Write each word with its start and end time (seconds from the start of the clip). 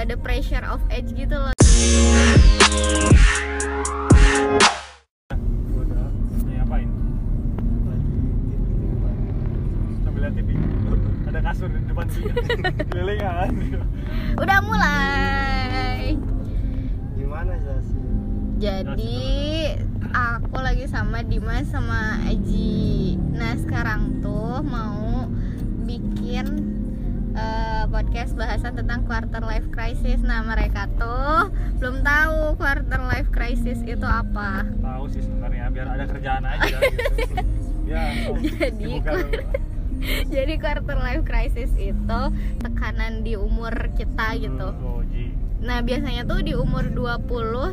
ada 0.00 0.16
pressure 0.16 0.64
of 0.64 0.80
age 0.88 1.12
gitu 1.12 1.36
loh. 1.36 1.52
Ada 11.30 11.40
kasur 11.46 11.68
di 11.70 11.78
depan 11.84 12.06
sini. 12.10 12.32
Kelilingan 12.90 13.50
udah 14.40 14.58
mulai. 14.64 16.16
Gimana 17.14 17.54
Zasi? 17.60 18.00
jadi 18.60 19.32
aku 20.12 20.60
lagi 20.60 20.84
sama 20.84 21.24
Dimas 21.24 21.68
sama 21.72 22.20
Aji. 22.28 23.16
Nah 23.32 23.56
sekarang 23.56 24.20
tuh 24.20 24.60
mau 24.60 25.28
bikin 25.88 26.79
eh, 27.40 27.84
podcast 27.88 28.36
bahasan 28.36 28.76
tentang 28.76 29.08
quarter 29.08 29.40
life 29.40 29.66
crisis. 29.72 30.20
Nah 30.20 30.44
mereka 30.44 30.86
tuh 31.00 31.48
belum 31.80 32.04
tahu 32.04 32.60
quarter 32.60 33.00
life 33.08 33.32
crisis 33.32 33.80
itu 33.82 34.04
apa. 34.04 34.68
Tahu 34.84 35.04
sih 35.08 35.24
sebenarnya 35.24 35.72
biar 35.72 35.88
ada 35.88 36.04
kerjaan 36.04 36.44
aja 36.44 36.68
gitu. 36.68 36.80
Ya 37.90 38.14
so, 38.22 38.38
Jadi, 38.38 39.02
jadi 40.38 40.54
quarter 40.62 40.94
life 40.94 41.26
crisis 41.26 41.74
itu 41.74 42.20
tekanan 42.62 43.26
di 43.26 43.34
umur 43.34 43.74
kita 43.98 44.38
gitu. 44.38 44.70
Oh 44.78 45.02
ji. 45.10 45.34
Nah 45.58 45.82
biasanya 45.82 46.22
tuh 46.22 46.38
di 46.46 46.54
umur 46.54 46.86
20 46.86 47.26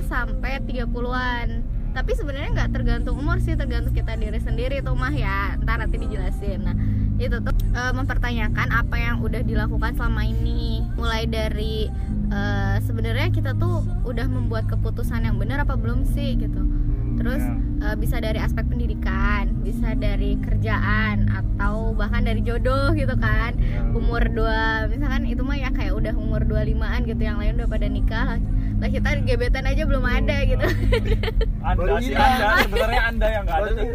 sampai 0.10 0.60
30-an 0.66 1.48
Tapi 1.96 2.12
sebenarnya 2.14 2.52
nggak 2.52 2.72
tergantung 2.76 3.16
umur 3.16 3.40
sih 3.40 3.56
Tergantung 3.56 3.96
kita 3.96 4.20
diri 4.20 4.42
sendiri 4.42 4.82
tuh 4.82 4.98
mah 4.98 5.14
ya. 5.14 5.54
Ntar 5.62 5.86
nanti 5.86 6.02
dijelasin. 6.02 6.66
Nah 6.66 6.76
itu 7.18 7.38
tuh 7.42 7.54
e, 7.74 7.82
mempertanyakan 7.94 8.70
apa 8.70 8.96
yang 8.98 9.22
udah 9.22 9.42
dilakukan 9.42 9.98
selama 9.98 10.26
ini. 10.26 10.86
Mulai 10.96 11.26
dari 11.26 11.90
e, 12.30 12.40
sebenarnya 12.86 13.30
kita 13.34 13.52
tuh 13.58 13.84
udah 14.06 14.26
membuat 14.30 14.70
keputusan 14.70 15.26
yang 15.26 15.36
benar 15.36 15.62
apa 15.66 15.76
belum 15.76 16.06
sih 16.06 16.38
gitu 16.38 16.87
Terus 17.18 17.42
Ya. 17.42 17.54
e, 17.84 17.98
bisa 17.98 18.18
dari 18.18 18.38
aspek 18.38 18.66
pendidikan 18.66 19.50
Bisa 19.62 19.94
dari 19.94 20.38
kerjaan 20.38 21.28
Atau 21.28 21.92
bahkan 21.94 22.22
dari 22.22 22.42
jodoh 22.42 22.94
gitu 22.94 23.18
kan. 23.18 23.58
Ya. 23.58 23.82
umur 23.92 24.22
dua 24.30 24.86
misalkan 24.86 25.26
itu 25.26 25.42
mah 25.42 25.58
ya 25.58 25.70
kayak 25.70 25.94
udah 25.94 26.14
umur 26.14 26.42
25an 26.44 27.02
gitu 27.04 27.20
yang 27.20 27.38
lain 27.38 27.58
udah 27.58 27.68
pada 27.68 27.88
nikah 27.88 28.38
lah. 28.78 28.88
Kita 28.88 29.10
gebetan 29.26 29.66
aja 29.66 29.84
belum 29.84 30.06
ada 30.06 30.38
gitu. 30.46 30.62
Anda 31.68 31.82
Baru 31.82 31.98
sih 32.00 32.14
anda 32.14 32.62
sebenarnya 32.62 33.02
anda 33.10 33.28
yang 33.28 33.44
nggak 33.44 33.58
ada 33.58 33.66
Baru 33.66 33.74
tuh. 33.74 33.88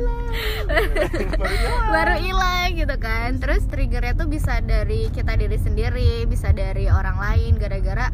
Baru 1.38 1.54
hilang. 1.54 1.88
baru 1.88 2.14
hilang 2.18 2.68
gitu 2.74 2.96
kan. 2.98 3.30
Terus 3.38 3.62
triggernya 3.70 4.12
tuh 4.12 4.26
bisa 4.26 4.58
dari 4.60 5.06
kita 5.08 5.38
diri 5.38 5.56
sendiri 5.56 6.26
bisa 6.26 6.50
dari 6.50 6.90
orang 6.90 7.14
lain 7.16 7.52
gara-gara 7.56 8.10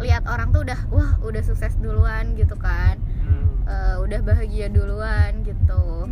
lihat 0.00 0.24
orang 0.26 0.50
tuh 0.50 0.64
udah 0.64 0.80
wah 0.88 1.10
udah 1.20 1.42
sukses 1.44 1.76
duluan 1.76 2.32
gitu 2.32 2.56
kan 2.56 2.96
Eh, 3.70 3.94
udah 4.02 4.20
bahagia 4.26 4.66
duluan 4.66 5.46
gitu. 5.46 6.10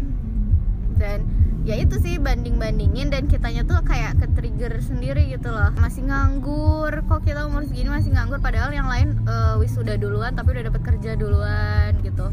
Dan 0.95 1.27
ya 1.67 1.75
itu 1.75 1.98
sih 1.98 2.17
banding 2.23 2.56
bandingin 2.56 3.11
dan 3.11 3.27
kitanya 3.27 3.67
tuh 3.67 3.83
kayak 3.83 4.15
ke 4.23 4.27
trigger 4.39 4.78
sendiri 4.78 5.27
gitu 5.27 5.50
loh. 5.50 5.75
Masih 5.75 6.06
nganggur 6.06 7.03
kok 7.11 7.27
kita 7.27 7.50
umur 7.50 7.67
segini 7.67 7.91
masih 7.91 8.15
nganggur 8.15 8.39
padahal 8.39 8.70
yang 8.70 8.87
lain 8.87 9.19
eh, 9.27 9.59
wisuda 9.59 9.98
duluan 9.98 10.39
tapi 10.39 10.55
udah 10.55 10.70
dapet 10.70 10.83
kerja 10.87 11.19
duluan 11.19 11.98
gitu. 12.06 12.31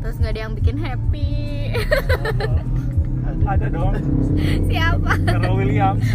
Terus 0.00 0.16
nggak 0.16 0.32
ada 0.32 0.40
yang 0.48 0.52
bikin 0.56 0.76
happy 0.80 1.36
ada 3.46 3.66
dong. 3.68 3.94
Siapa? 4.66 5.12
Pharrell 5.22 5.54
Williams. 5.54 6.06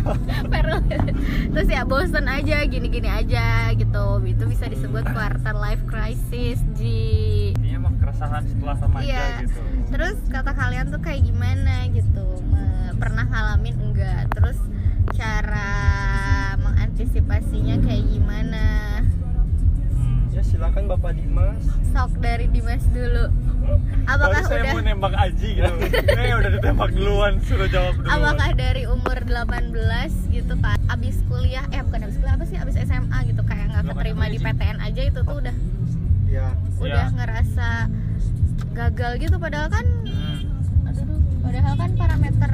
Perlu. 0.52 0.78
terus 1.50 1.68
ya 1.68 1.82
bosen 1.82 2.26
aja 2.26 2.62
gini-gini 2.64 3.08
aja 3.08 3.72
gitu. 3.72 4.04
Itu 4.22 4.44
bisa 4.44 4.68
disebut 4.68 5.04
quarter 5.10 5.54
life 5.54 5.82
crisis 5.84 6.60
ji 6.76 7.52
ini 7.54 7.74
emang 7.74 7.96
keresahan 7.96 8.44
setelah 8.44 8.76
remaja 8.76 9.04
Iya. 9.04 9.26
gitu. 9.42 9.60
Terus 9.90 10.16
kata 10.28 10.52
kalian 10.52 10.86
tuh 10.88 11.00
kayak 11.00 11.24
gimana 11.24 11.88
gitu? 11.88 12.26
Pernah 12.94 13.24
ngalamin 13.26 13.76
enggak? 13.80 14.28
Terus 14.30 14.58
cara 15.12 15.72
mengantisipasinya 16.56 17.76
kayak 17.80 18.04
gimana 18.08 18.62
Hmm. 20.34 20.36
Ya 20.36 20.42
silakan 20.44 20.84
Bapak 20.88 21.14
Dimas. 21.14 21.62
sok 21.88 22.10
dari 22.18 22.46
Dimas 22.48 22.82
dulu 22.88 23.24
apakah 24.04 24.34
Baru 24.34 24.50
saya 24.50 24.60
udah 24.60 24.72
mau 24.72 24.82
nembak 24.82 25.14
Aji 25.16 25.48
gitu 25.54 25.72
Kayaknya 26.04 26.34
udah 26.42 26.50
ditembak 26.52 26.90
duluan 26.90 27.32
Suruh 27.40 27.64
jawab 27.66 27.94
duluan 27.96 28.12
apakah 28.12 28.50
dari 28.52 28.82
umur 28.84 29.18
18 29.22 29.70
gitu 30.28 30.54
kan 30.58 30.78
abis 30.86 31.16
kuliah 31.24 31.62
eh 31.70 31.80
bukan 31.80 32.00
abis 32.04 32.16
kuliah 32.18 32.34
apa 32.34 32.44
sih 32.44 32.56
abis 32.56 32.74
SMA 32.82 33.18
gitu 33.24 33.42
kayak 33.42 33.66
nggak 33.70 33.84
keterima 33.88 34.24
di. 34.26 34.38
PTN 34.38 34.78
aja 34.80 35.02
itu 35.02 35.20
tuh 35.20 35.36
udah 35.38 35.54
Ya. 36.26 36.50
udah 36.76 37.06
Iya. 37.06 37.14
ngerasa 37.14 37.68
gagal 38.72 39.12
gitu 39.20 39.36
padahal 39.38 39.70
kan 39.70 39.86
Hmm. 40.04 40.50
aduh 40.84 41.06
padahal 41.40 41.74
kan 41.74 41.90
parameter 41.94 42.52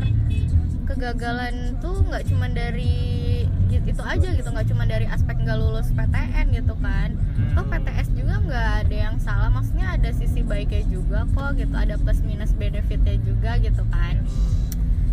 kegagalan 0.85 1.55
tuh 1.79 1.97
nggak 2.03 2.23
cuma 2.25 2.47
dari 2.47 3.49
gitu 3.71 3.87
itu 3.87 4.03
aja 4.03 4.29
gitu 4.35 4.49
nggak 4.51 4.67
cuma 4.67 4.85
dari 4.85 5.07
aspek 5.07 5.39
nggak 5.39 5.59
lulus 5.63 5.89
PTN 5.95 6.47
gitu 6.51 6.75
kan. 6.83 7.15
Hmm. 7.15 7.55
toh 7.55 7.67
PTS 7.71 8.09
juga 8.19 8.35
nggak 8.43 8.71
ada 8.87 8.97
yang 9.09 9.17
salah 9.23 9.49
maksudnya 9.49 9.95
ada 9.95 10.11
sisi 10.11 10.43
baiknya 10.43 10.83
juga 10.91 11.25
kok 11.31 11.57
gitu 11.57 11.75
ada 11.79 11.95
plus 11.97 12.21
minus 12.27 12.51
benefitnya 12.53 13.17
juga 13.23 13.57
gitu 13.63 13.83
kan. 13.89 14.19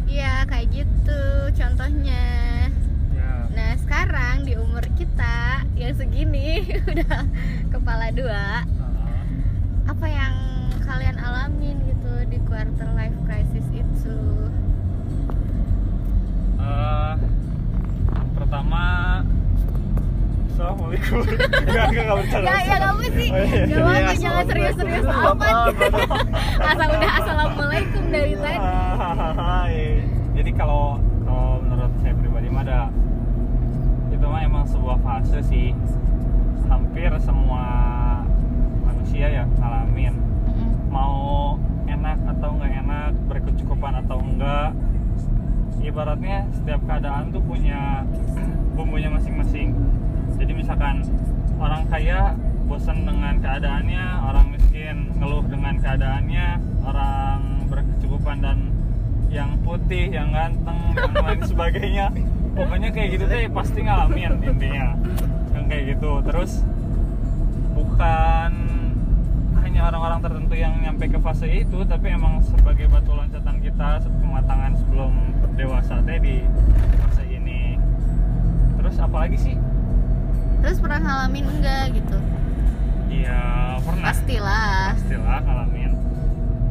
Iya 0.09 0.50
kayak 0.50 0.68
gitu 0.73 1.22
contohnya. 1.53 2.25
Ya. 3.13 3.31
nah 3.53 3.72
sekarang 3.81 4.45
di 4.45 4.53
umur 4.57 4.85
kita 4.97 5.66
yang 5.78 5.94
segini 5.94 6.66
udah 6.91 7.25
kepala 7.69 8.09
dua 8.13 8.66
apa 9.88 10.06
yang 10.06 10.34
kalian 10.84 11.18
alamin 11.18 11.78
gitu 11.88 12.13
di 12.29 12.38
quarter 12.45 12.89
life 12.95 13.16
crisis 13.25 13.66
itu? 13.72 14.19
Eh, 16.57 17.13
pertama 18.47 18.84
Assalamualaikum. 20.56 21.22
Enggak, 21.68 21.85
enggak, 21.91 22.03
enggak 22.08 22.18
bercanda 22.18 22.47
ya 22.47 22.58
ya 22.63 22.78
sih? 23.13 23.30
Oh, 23.30 23.44
iya. 23.44 23.62
gak 23.68 23.78
apa 23.78 23.91
Iya, 23.91 24.13
jangan 24.18 24.44
serius-serius 24.47 25.06
asal 26.63 26.88
udah 26.97 27.12
assalamualaikum 27.19 28.03
dari 28.09 28.34
tadi. 28.40 28.57
Hai. 29.38 29.78
Jadi 30.34 30.52
kalau 30.56 30.97
kalau 31.28 31.62
menurut 31.62 31.94
saya 32.00 32.13
pribadi 32.18 32.47
mah 32.50 32.63
ada 32.66 32.81
itu 34.16 34.25
mah 34.25 34.41
emang 34.47 34.66
sebuah 34.66 34.97
fase 35.03 35.40
sih. 35.46 35.75
Hampir 36.72 37.12
semua 37.22 37.63
manusia 38.81 39.28
ya 39.30 39.44
ngalamin. 39.59 40.16
Mau 40.90 41.59
enak 41.86 42.18
atau 42.34 42.50
nggak 42.56 42.74
enak 42.81 43.12
berkecukupan 43.30 43.94
atau 44.07 44.18
enggak 44.24 44.72
ibaratnya 45.81 46.47
setiap 46.53 46.81
keadaan 46.85 47.29
tuh 47.29 47.41
punya 47.43 48.03
bumbunya 48.73 49.09
masing-masing. 49.09 49.73
Jadi 50.38 50.51
misalkan 50.53 51.01
orang 51.57 51.89
kaya 51.89 52.38
bosan 52.67 53.07
dengan 53.07 53.39
keadaannya 53.39 54.03
orang 54.27 54.45
miskin 54.53 55.09
ngeluh 55.17 55.45
dengan 55.47 55.79
keadaannya 55.79 56.47
orang 56.83 57.39
berkecukupan 57.71 58.38
dan 58.43 58.57
yang 59.27 59.55
putih 59.63 60.11
yang 60.11 60.29
ganteng 60.31 60.79
yang 60.93 61.13
lain 61.13 61.41
sebagainya. 61.51 62.07
Pokoknya 62.57 62.89
kayak 62.89 63.09
gitu 63.17 63.25
deh 63.29 63.45
pasti 63.53 63.79
ngalamin 63.85 64.33
intinya. 64.41 64.97
Yang 65.53 65.65
kayak 65.69 65.83
gitu. 65.95 66.11
Terus 66.25 66.51
bukan 67.77 68.51
hanya 69.61 69.81
orang-orang 69.94 70.19
tertentu 70.25 70.55
yang 70.57 70.73
nyampe 70.81 71.05
ke 71.05 71.19
fase 71.21 71.45
itu 71.45 71.85
tapi 71.85 72.09
emang 72.09 72.41
sebagai 72.41 72.89
batu 72.89 73.13
loncatan 73.13 73.61
kita 73.61 74.01
kematangan 74.01 74.73
sebelum 74.73 75.37
dewasa 75.57 76.00
teh 76.06 76.18
di 76.22 76.35
fase 77.01 77.23
ini. 77.25 77.75
Terus 78.78 78.95
apalagi 78.97 79.38
sih? 79.38 79.56
Terus 80.62 80.78
pernah 80.78 81.00
ngalamin 81.00 81.45
enggak 81.50 81.84
gitu? 81.94 82.18
Iya 83.09 83.42
pernah. 83.81 84.06
Pastilah. 84.07 84.94
Pastilah 84.94 85.38
ngalamin. 85.42 85.92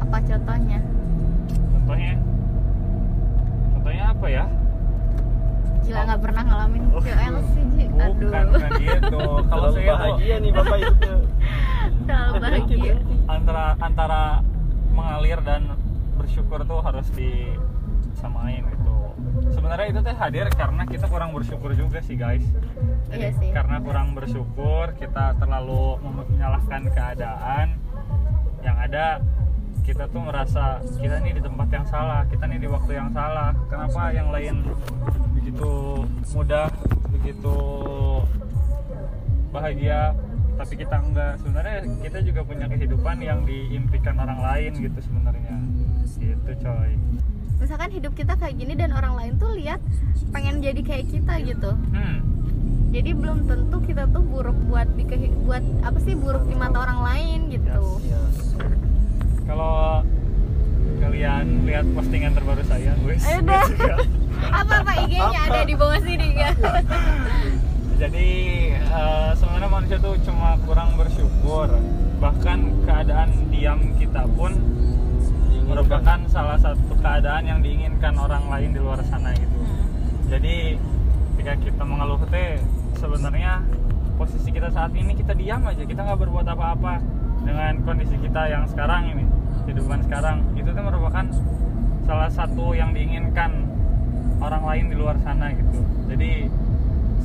Apa 0.00 0.16
contohnya? 0.22 0.78
Contohnya? 1.72 2.12
Contohnya 3.74 4.04
apa 4.10 4.26
ya? 4.28 4.44
Gila 5.82 6.00
nggak 6.02 6.20
pernah 6.20 6.42
ngalamin. 6.42 6.82
Oh. 6.90 7.00
PLC 7.00 7.54
Ji 7.74 7.84
aduh 7.96 8.14
bukan 8.18 8.44
bukan 8.50 8.70
gitu. 8.78 9.20
Kalau 9.46 9.68
saya 9.70 9.86
tuh 9.86 9.98
bahagia 9.98 10.34
nih 10.38 10.50
Bapak 10.50 10.78
itu. 10.78 11.12
terlalu 12.06 12.38
bahagia. 12.38 12.94
antara 13.26 13.64
antara 13.78 14.22
mengalir 14.90 15.38
dan 15.42 15.62
bersyukur 16.14 16.62
tuh 16.62 16.80
harus 16.80 17.06
disamain 17.10 18.62
sebenarnya 19.54 19.86
itu 19.90 20.00
teh 20.02 20.16
hadir 20.16 20.46
karena 20.52 20.82
kita 20.86 21.06
kurang 21.10 21.30
bersyukur 21.34 21.70
juga 21.74 21.98
sih 22.02 22.16
guys. 22.18 22.44
Iya 23.12 23.30
sih. 23.38 23.50
karena 23.54 23.78
kurang 23.80 24.18
bersyukur 24.18 24.92
kita 24.98 25.36
terlalu 25.38 25.98
menyalahkan 26.02 26.82
keadaan. 26.90 27.78
Yang 28.66 28.76
ada 28.90 29.06
kita 29.86 30.10
tuh 30.10 30.22
merasa 30.26 30.82
kita 30.98 31.22
nih 31.22 31.38
di 31.38 31.42
tempat 31.46 31.68
yang 31.70 31.86
salah 31.86 32.26
kita 32.26 32.44
nih 32.50 32.58
di 32.58 32.68
waktu 32.68 32.92
yang 32.98 33.10
salah. 33.14 33.54
Kenapa 33.70 34.02
yang 34.10 34.28
lain 34.34 34.66
begitu 35.38 36.02
mudah 36.34 36.66
begitu 37.14 37.56
bahagia 39.54 40.14
tapi 40.58 40.74
kita 40.74 40.96
enggak? 40.98 41.38
Sebenarnya 41.38 41.78
kita 42.02 42.18
juga 42.26 42.40
punya 42.42 42.66
kehidupan 42.66 43.16
yang 43.22 43.46
diimpikan 43.46 44.18
orang 44.18 44.40
lain 44.42 44.72
gitu 44.82 44.98
sebenarnya. 44.98 45.56
Gitu 46.16 46.50
coy 46.64 46.96
misalkan 47.60 47.90
hidup 47.92 48.12
kita 48.12 48.36
kayak 48.36 48.56
gini 48.56 48.76
dan 48.76 48.92
orang 48.92 49.16
lain 49.16 49.32
tuh 49.40 49.52
lihat 49.56 49.80
pengen 50.30 50.60
jadi 50.60 50.80
kayak 50.84 51.06
kita 51.08 51.34
gitu. 51.44 51.72
Hmm. 51.92 52.20
Jadi 52.94 53.10
belum 53.12 53.44
tentu 53.44 53.76
kita 53.84 54.08
tuh 54.08 54.24
buruk 54.24 54.56
buat 54.70 54.88
di 54.96 55.04
buat 55.44 55.64
apa 55.84 55.98
sih 56.00 56.16
buruk 56.16 56.48
di 56.48 56.54
mata 56.56 56.80
orang 56.84 57.00
lain 57.02 57.38
gitu. 57.52 58.00
Iya. 58.06 58.22
kalau 59.46 60.02
kalian 60.98 61.62
lihat 61.68 61.86
postingan 61.94 62.34
terbaru 62.34 62.66
saya 62.66 62.98
dah. 63.46 63.62
apa 64.60 64.74
apa 64.82 64.92
IG-nya 65.06 65.40
ada 65.48 65.60
di 65.64 65.74
bawah 65.78 66.00
sini 66.02 66.34
ya 66.34 66.50
jadi 68.02 68.28
eh, 68.76 69.30
sebenarnya 69.38 69.70
manusia 69.72 69.98
tuh 70.00 70.14
cuma 70.24 70.60
kurang 70.68 70.96
bersyukur. 71.00 71.68
Bahkan 72.16 72.58
keadaan 72.88 73.30
diam 73.52 73.80
kita 74.00 74.24
pun 74.36 74.56
merupakan 75.66 76.18
salah 76.30 76.54
satu 76.62 76.94
keadaan 77.02 77.42
yang 77.42 77.58
diinginkan 77.58 78.14
orang 78.14 78.46
lain 78.46 78.70
di 78.70 78.78
luar 78.78 79.02
sana 79.02 79.34
gitu. 79.34 79.58
Jadi 80.30 80.78
ketika 81.36 81.54
kita 81.58 81.82
mengeluh 81.82 82.22
teh 82.30 82.62
sebenarnya 82.96 83.62
posisi 84.14 84.48
kita 84.54 84.70
saat 84.70 84.94
ini 84.94 85.12
kita 85.12 85.34
diam 85.34 85.66
aja 85.66 85.82
kita 85.82 86.00
nggak 86.06 86.18
berbuat 86.22 86.46
apa-apa 86.48 87.02
dengan 87.44 87.82
kondisi 87.82 88.16
kita 88.18 88.48
yang 88.48 88.64
sekarang 88.70 89.10
ini 89.10 89.24
kehidupan 89.66 90.06
sekarang. 90.06 90.46
Itu 90.54 90.70
tuh 90.70 90.84
merupakan 90.86 91.26
salah 92.06 92.30
satu 92.30 92.72
yang 92.72 92.94
diinginkan 92.94 93.66
orang 94.38 94.62
lain 94.62 94.84
di 94.94 94.96
luar 94.96 95.18
sana 95.26 95.50
gitu. 95.50 95.82
Jadi 96.06 96.46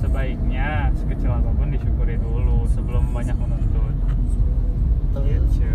sebaiknya 0.02 0.90
sekecil 0.98 1.30
apa 1.30 1.50
pun 1.54 1.70
disyukuri 1.70 2.18
dulu 2.18 2.66
sebelum 2.74 3.06
banyak 3.14 3.38
menuntut. 3.38 3.94
Gitu. 5.22 5.70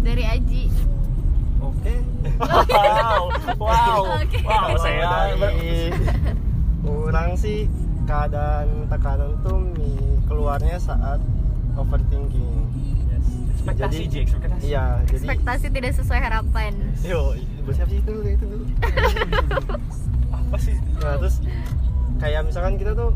Dari 0.00 0.24
Aji 0.24 0.64
Oke. 1.60 1.94
wow 2.40 3.22
wow 3.56 4.00
Oke. 4.16 4.38
wow 4.40 4.72
saya 4.76 5.04
orang 6.82 7.30
sih 7.34 7.68
keadaan 8.04 8.66
tekanan 8.86 9.36
tuh 9.40 9.56
mi- 9.70 9.98
keluarnya 10.24 10.76
saat 10.76 11.20
overthinking. 11.74 12.66
Yes. 13.06 13.26
ekspektasi 13.52 14.00
Jadi- 14.02 14.22
ekspektasi 14.22 14.62
Iya, 14.62 14.84
jadi 15.04 15.14
ekspektasi 15.16 15.66
tidak 15.70 15.92
sesuai 15.94 16.20
harapan 16.20 16.72
yo 17.00 17.36
bersiap 17.62 17.86
sih 17.86 17.98
itu 17.98 18.10
dulu 18.10 18.28
itu 18.28 18.44
dulu. 18.46 18.64
apa 20.32 20.56
sih 20.56 20.74
Nah, 20.96 21.16
terus 21.16 21.36
kayak 22.18 22.40
misalkan 22.42 22.74
kita 22.74 22.92
tuh 22.92 23.12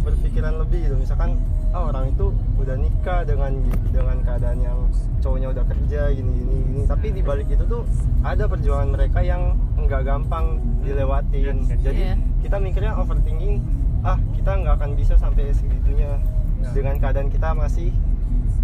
berpikiran 0.00 0.56
lebih 0.58 0.80
gitu. 0.82 0.96
Misalkan 0.96 1.36
ah 1.68 1.92
orang 1.92 2.08
itu 2.08 2.32
udah 2.56 2.76
nikah 2.76 3.20
dengan 3.22 3.52
dengan 3.92 4.16
keadaan 4.24 4.58
yang 4.58 4.78
cowoknya 5.20 5.48
udah 5.52 5.64
kerja 5.68 6.00
gini 6.10 6.30
gini 6.32 6.54
gini. 6.64 6.82
Tapi 6.88 7.06
di 7.12 7.20
balik 7.20 7.48
itu 7.48 7.64
tuh 7.64 7.84
ada 8.20 8.48
perjuangan 8.48 8.88
mereka 8.88 9.20
yang 9.20 9.52
nggak 9.76 10.02
gampang 10.02 10.58
dilewatin. 10.80 11.60
Yes, 11.60 11.68
yes. 11.68 11.80
Jadi 11.84 12.02
Iya. 12.02 12.14
kita 12.40 12.56
mikirnya 12.56 12.92
overthinking, 12.96 13.60
ah 14.00 14.16
kita 14.32 14.50
nggak 14.56 14.74
akan 14.76 14.90
bisa 14.96 15.14
sampai 15.14 15.52
segitunya 15.52 16.16
Ya. 16.58 16.74
dengan 16.74 16.98
keadaan 16.98 17.30
kita 17.30 17.54
masih 17.54 17.94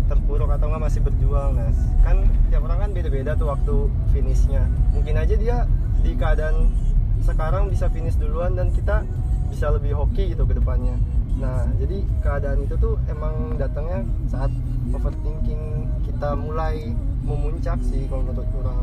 terpuruk 0.05 0.51
atau 0.51 0.67
nggak 0.67 0.83
masih 0.83 1.01
berjuang 1.01 1.55
nah 1.55 1.71
kan 2.03 2.27
tiap 2.51 2.67
orang 2.67 2.79
kan 2.83 2.91
beda-beda 2.91 3.33
tuh 3.33 3.49
waktu 3.49 3.75
finishnya 4.11 4.67
mungkin 4.91 5.15
aja 5.15 5.33
dia 5.33 5.57
di 6.03 6.13
keadaan 6.13 6.75
sekarang 7.23 7.71
bisa 7.71 7.87
finish 7.89 8.19
duluan 8.19 8.53
dan 8.53 8.69
kita 8.69 9.07
bisa 9.49 9.71
lebih 9.71 9.95
hoki 9.95 10.35
gitu 10.35 10.45
ke 10.45 10.59
depannya 10.59 10.99
nah 11.35 11.67
jadi 11.83 11.99
keadaan 12.23 12.63
itu 12.63 12.75
tuh 12.79 12.95
emang 13.11 13.59
datangnya 13.59 14.07
saat 14.31 14.55
overthinking 14.95 15.91
kita 16.07 16.39
mulai 16.39 16.95
memuncak 17.25 17.81
sih 17.83 18.07
kalau 18.07 18.23
menurut 18.23 18.49
orang. 18.63 18.79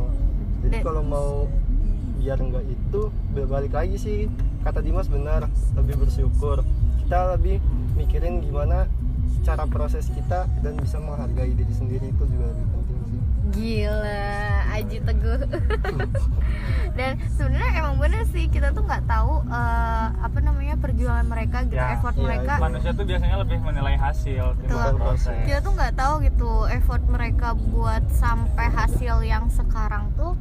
Jadi 0.62 0.76
Dan- 0.78 0.86
kalau 0.86 1.02
mau 1.06 1.30
biar 2.22 2.38
enggak 2.38 2.66
itu 2.70 3.02
balik 3.34 3.74
lagi 3.74 3.98
sih. 3.98 4.20
Kata 4.62 4.84
Dimas 4.84 5.10
benar. 5.10 5.50
Lebih 5.74 6.06
bersyukur. 6.06 6.62
Kita 7.02 7.34
lebih 7.38 7.58
mikirin 7.98 8.46
gimana 8.46 8.86
cara 9.42 9.66
proses 9.66 10.06
kita 10.14 10.46
dan 10.62 10.78
bisa 10.78 11.02
menghargai 11.02 11.54
diri 11.58 11.74
sendiri 11.74 12.14
itu 12.14 12.24
juga 12.30 12.54
lebih 12.54 12.66
penting 12.70 12.81
Gila, 13.52 14.28
Aji 14.72 14.98
Teguh. 15.00 15.42
Dan 16.98 17.16
sebenarnya 17.32 17.72
emang 17.78 17.96
bener 17.98 18.24
sih 18.28 18.48
kita 18.48 18.72
tuh 18.72 18.84
nggak 18.84 19.06
tahu 19.06 19.48
eh, 19.48 20.08
apa 20.12 20.38
namanya 20.40 20.76
perjuangan 20.76 21.24
mereka 21.24 21.64
gitu, 21.64 21.80
Ya, 21.80 21.96
effort 21.96 22.16
iya, 22.16 22.24
mereka. 22.26 22.54
manusia 22.60 22.92
tuh 22.92 23.06
biasanya 23.06 23.38
lebih 23.40 23.58
menilai 23.60 23.96
hasil 23.96 24.46
Betul. 24.58 25.00
proses 25.00 25.36
Kita 25.44 25.60
tuh 25.62 25.72
nggak 25.72 25.94
tahu 25.96 26.14
gitu 26.22 26.52
effort 26.68 27.04
mereka 27.06 27.48
buat 27.56 28.04
sampai 28.10 28.68
hasil 28.70 29.24
yang 29.24 29.48
sekarang 29.48 30.12
tuh 30.14 30.36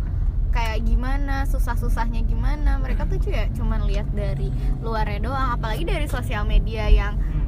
kayak 0.51 0.83
gimana, 0.83 1.47
susah-susahnya 1.47 2.27
gimana. 2.27 2.83
Mereka 2.83 3.07
tuh 3.07 3.23
cuy 3.23 3.31
ya 3.33 3.47
cuman 3.55 3.87
lihat 3.87 4.11
dari 4.11 4.51
luarnya 4.83 5.23
doang, 5.23 5.55
apalagi 5.55 5.87
dari 5.87 6.07
sosial 6.07 6.43
media 6.43 6.87
yang 6.87 7.15
Hmm. 7.15 7.40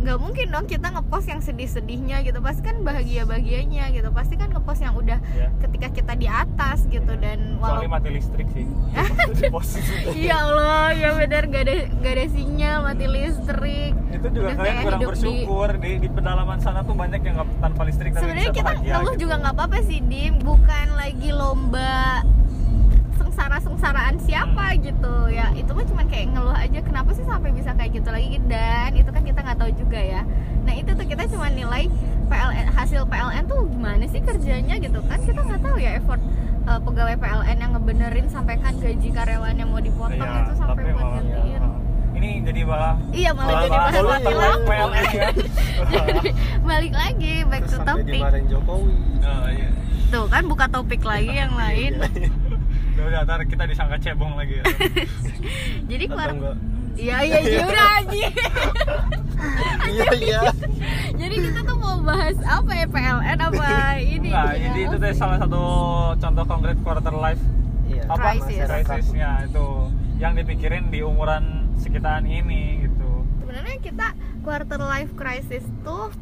Nggak 0.00 0.16
mungkin 0.16 0.46
dong 0.48 0.64
kita 0.64 0.88
ngepost 0.90 1.26
yang 1.26 1.38
sedih-sedihnya 1.38 2.20
gitu. 2.22 2.40
Pasti 2.40 2.62
kan 2.62 2.80
bahagia-bahagianya 2.80 3.88
gitu. 3.90 4.08
Pasti 4.10 4.34
kan 4.34 4.48
ngepost 4.48 4.80
yang 4.80 4.94
udah 4.94 5.18
Ya. 5.30 5.52
ketika 5.60 5.88
kita 5.90 6.12
di 6.14 6.26
atas 6.26 6.84
gitu 6.86 7.12
dan 7.14 7.56
kecuali 7.56 7.84
walau 7.84 7.92
mati 7.92 8.08
listrik 8.10 8.48
sih. 8.50 8.64
Ya 10.20 10.42
Allah 10.42 10.92
ya 10.92 11.14
benar 11.14 11.44
gak 11.46 11.62
ada 11.62 11.74
gak 11.94 12.12
ada 12.12 12.24
sinyal 12.28 12.76
mati 12.82 13.06
listrik. 13.06 13.92
Itu 14.10 14.26
juga 14.30 14.46
Udah 14.46 14.56
kalian 14.56 14.72
kayak 14.72 14.82
kurang 14.82 15.00
hidup 15.00 15.00
di- 15.00 15.10
bersyukur 15.12 15.68
di... 15.76 15.90
di 15.98 16.08
pedalaman 16.10 16.58
sana 16.58 16.80
tuh 16.82 16.94
banyak 16.94 17.20
yang 17.20 17.34
nggak 17.36 17.48
tanpa 17.60 17.82
listrik 17.84 18.10
sebenarnya 18.12 18.50
kita 18.50 18.72
ngeluh 18.74 19.14
gitu. 19.14 19.22
juga 19.22 19.34
nggak 19.38 19.54
apa-apa 19.54 19.78
sih 19.82 19.98
dim. 20.02 20.34
Bukan 20.40 20.86
lagi 20.94 21.30
lomba 21.30 22.24
sengsara 23.30 23.62
sengsaraan 23.62 24.18
siapa 24.18 24.74
Hmm. 24.74 24.82
gitu. 24.82 25.14
Ya 25.30 25.54
itu 25.54 25.70
mah 25.70 25.86
cuman 25.86 26.06
kayak 26.10 26.34
ngeluh 26.34 26.50
aja 26.52 26.78
kenapa 26.82 27.14
sih 27.14 27.22
sampai 27.22 27.54
bisa 27.54 27.70
kayak 27.72 27.94
gitu 27.94 28.10
lagi? 28.10 28.42
Dan 28.44 28.90
itu 28.92 29.06
kan 29.06 29.22
kita 29.22 29.38
nggak 29.40 29.54
tahu 29.56 29.70
juga 29.72 29.96
ya. 29.96 30.22
Nah 30.60 30.74
itu 30.74 30.90
tuh 30.90 31.06
kita 31.06 31.30
cuma 31.30 31.46
nilai 31.48 31.86
PLN 32.26 32.66
hasil 32.68 33.06
PLN 33.06 33.46
tuh 33.46 33.70
gimana 33.70 34.02
sih 34.04 34.18
kerjanya 34.18 34.74
gitu 34.76 34.98
kan? 35.00 35.22
Kita 35.22 35.40
nggak 35.40 35.62
tahu 35.62 35.76
ya 35.78 35.90
effort 35.94 36.18
uh, 36.66 36.80
pegawai 36.80 37.14
PLN 37.14 37.56
yang 37.56 37.70
ngebenerin 37.72 38.26
sampai 38.26 38.58
kan 38.58 38.74
gaji 38.74 39.08
karyawan 39.08 39.54
yang 39.54 39.70
mau 39.70 39.78
dipotong 39.78 40.18
Iya, 40.18 40.42
itu 40.42 40.54
sampai 40.56 40.82
buat 40.90 41.06
gantiin 41.14 41.62
ini 42.10 42.42
jadi 42.42 42.60
malah 42.66 42.98
iya 43.14 43.30
malah 43.32 43.48
malah 43.48 43.62
jadi 43.62 43.70
bahas 43.70 43.94
bahas 43.94 44.20
politik. 44.20 44.34
mati 44.34 44.66
PLN 44.66 45.06
ya. 45.08 45.28
Jadi, 45.80 46.30
balik 46.60 46.92
lagi 46.92 47.34
back 47.46 47.62
terus 47.62 47.72
to 47.72 47.86
topic. 47.86 48.20
Jokowi. 48.44 48.92
Oh, 49.20 49.48
iya. 49.48 49.68
tuh 50.10 50.24
kan 50.26 50.42
buka 50.44 50.66
topik 50.66 51.00
lagi 51.00 51.30
yang 51.32 51.54
lain 51.54 51.92
udah 52.94 53.04
udah 53.06 53.20
ntar 53.26 53.40
kita 53.46 53.64
disangka 53.66 53.96
cebong 54.02 54.34
lagi 54.34 54.60
ya. 54.60 54.64
Jadi 55.90 56.04
keluar 56.10 56.30
enggak? 56.34 56.56
Iya 57.00 57.16
iya 57.24 57.38
iya 57.40 57.62
udah 57.64 57.86
Aji. 58.02 58.22
iya 59.94 60.08
iya. 60.20 60.40
Jadi 61.16 61.34
kita 61.48 61.60
tuh 61.64 61.76
mau 61.78 61.96
bahas 62.02 62.36
apa 62.44 62.72
ya 62.76 62.86
PLN 62.90 63.38
apa 63.40 63.68
ini? 64.18 64.30
Nah 64.30 64.52
ya? 64.52 64.68
jadi 64.68 64.80
itu 64.90 64.96
tuh 65.00 65.12
salah 65.16 65.38
satu 65.40 65.62
contoh 66.18 66.44
konkret 66.44 66.78
quarter 66.84 67.14
life. 67.14 67.42
Iya 67.88 68.02
apa? 68.10 68.36
Crisis. 68.36 68.58
krisisnya 68.68 69.30
itu. 69.48 69.66
Yang 70.20 70.32
dipikirin 70.44 70.92
di 70.92 71.00
umuran 71.00 71.72
sekitaran 71.80 72.28
ini 72.28 72.84
gitu. 72.84 73.24
Sebenarnya 73.40 73.78
kita 73.80 74.08
quarter 74.44 74.80
life 74.84 75.12
crisis 75.16 75.64
tuh 75.80 76.12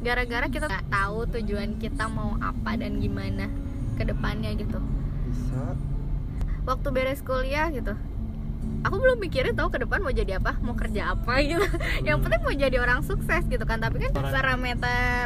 gara-gara 0.00 0.46
kita 0.46 0.70
nggak 0.70 0.88
tahu 0.88 1.18
tujuan 1.38 1.76
kita 1.82 2.06
mau 2.06 2.38
apa 2.38 2.78
dan 2.78 3.02
gimana 3.02 3.50
ke 3.98 4.06
depannya 4.06 4.54
gitu. 4.54 4.78
Bisa 5.26 5.74
waktu 6.64 6.88
beres 6.90 7.20
kuliah 7.20 7.68
gitu. 7.70 7.94
Aku 8.80 8.96
belum 8.96 9.20
mikirin 9.20 9.52
tahu 9.52 9.68
ke 9.68 9.84
depan 9.84 10.00
mau 10.00 10.08
jadi 10.08 10.40
apa 10.40 10.56
mau 10.60 10.72
kerja 10.72 11.12
apa 11.12 11.40
gitu. 11.40 11.60
Yang 12.08 12.18
penting 12.24 12.40
mau 12.40 12.54
jadi 12.54 12.76
orang 12.80 13.00
sukses 13.04 13.44
gitu 13.44 13.64
kan. 13.64 13.80
Tapi 13.80 14.00
kan 14.00 14.10
Orang- 14.14 14.32
parameter 14.32 15.24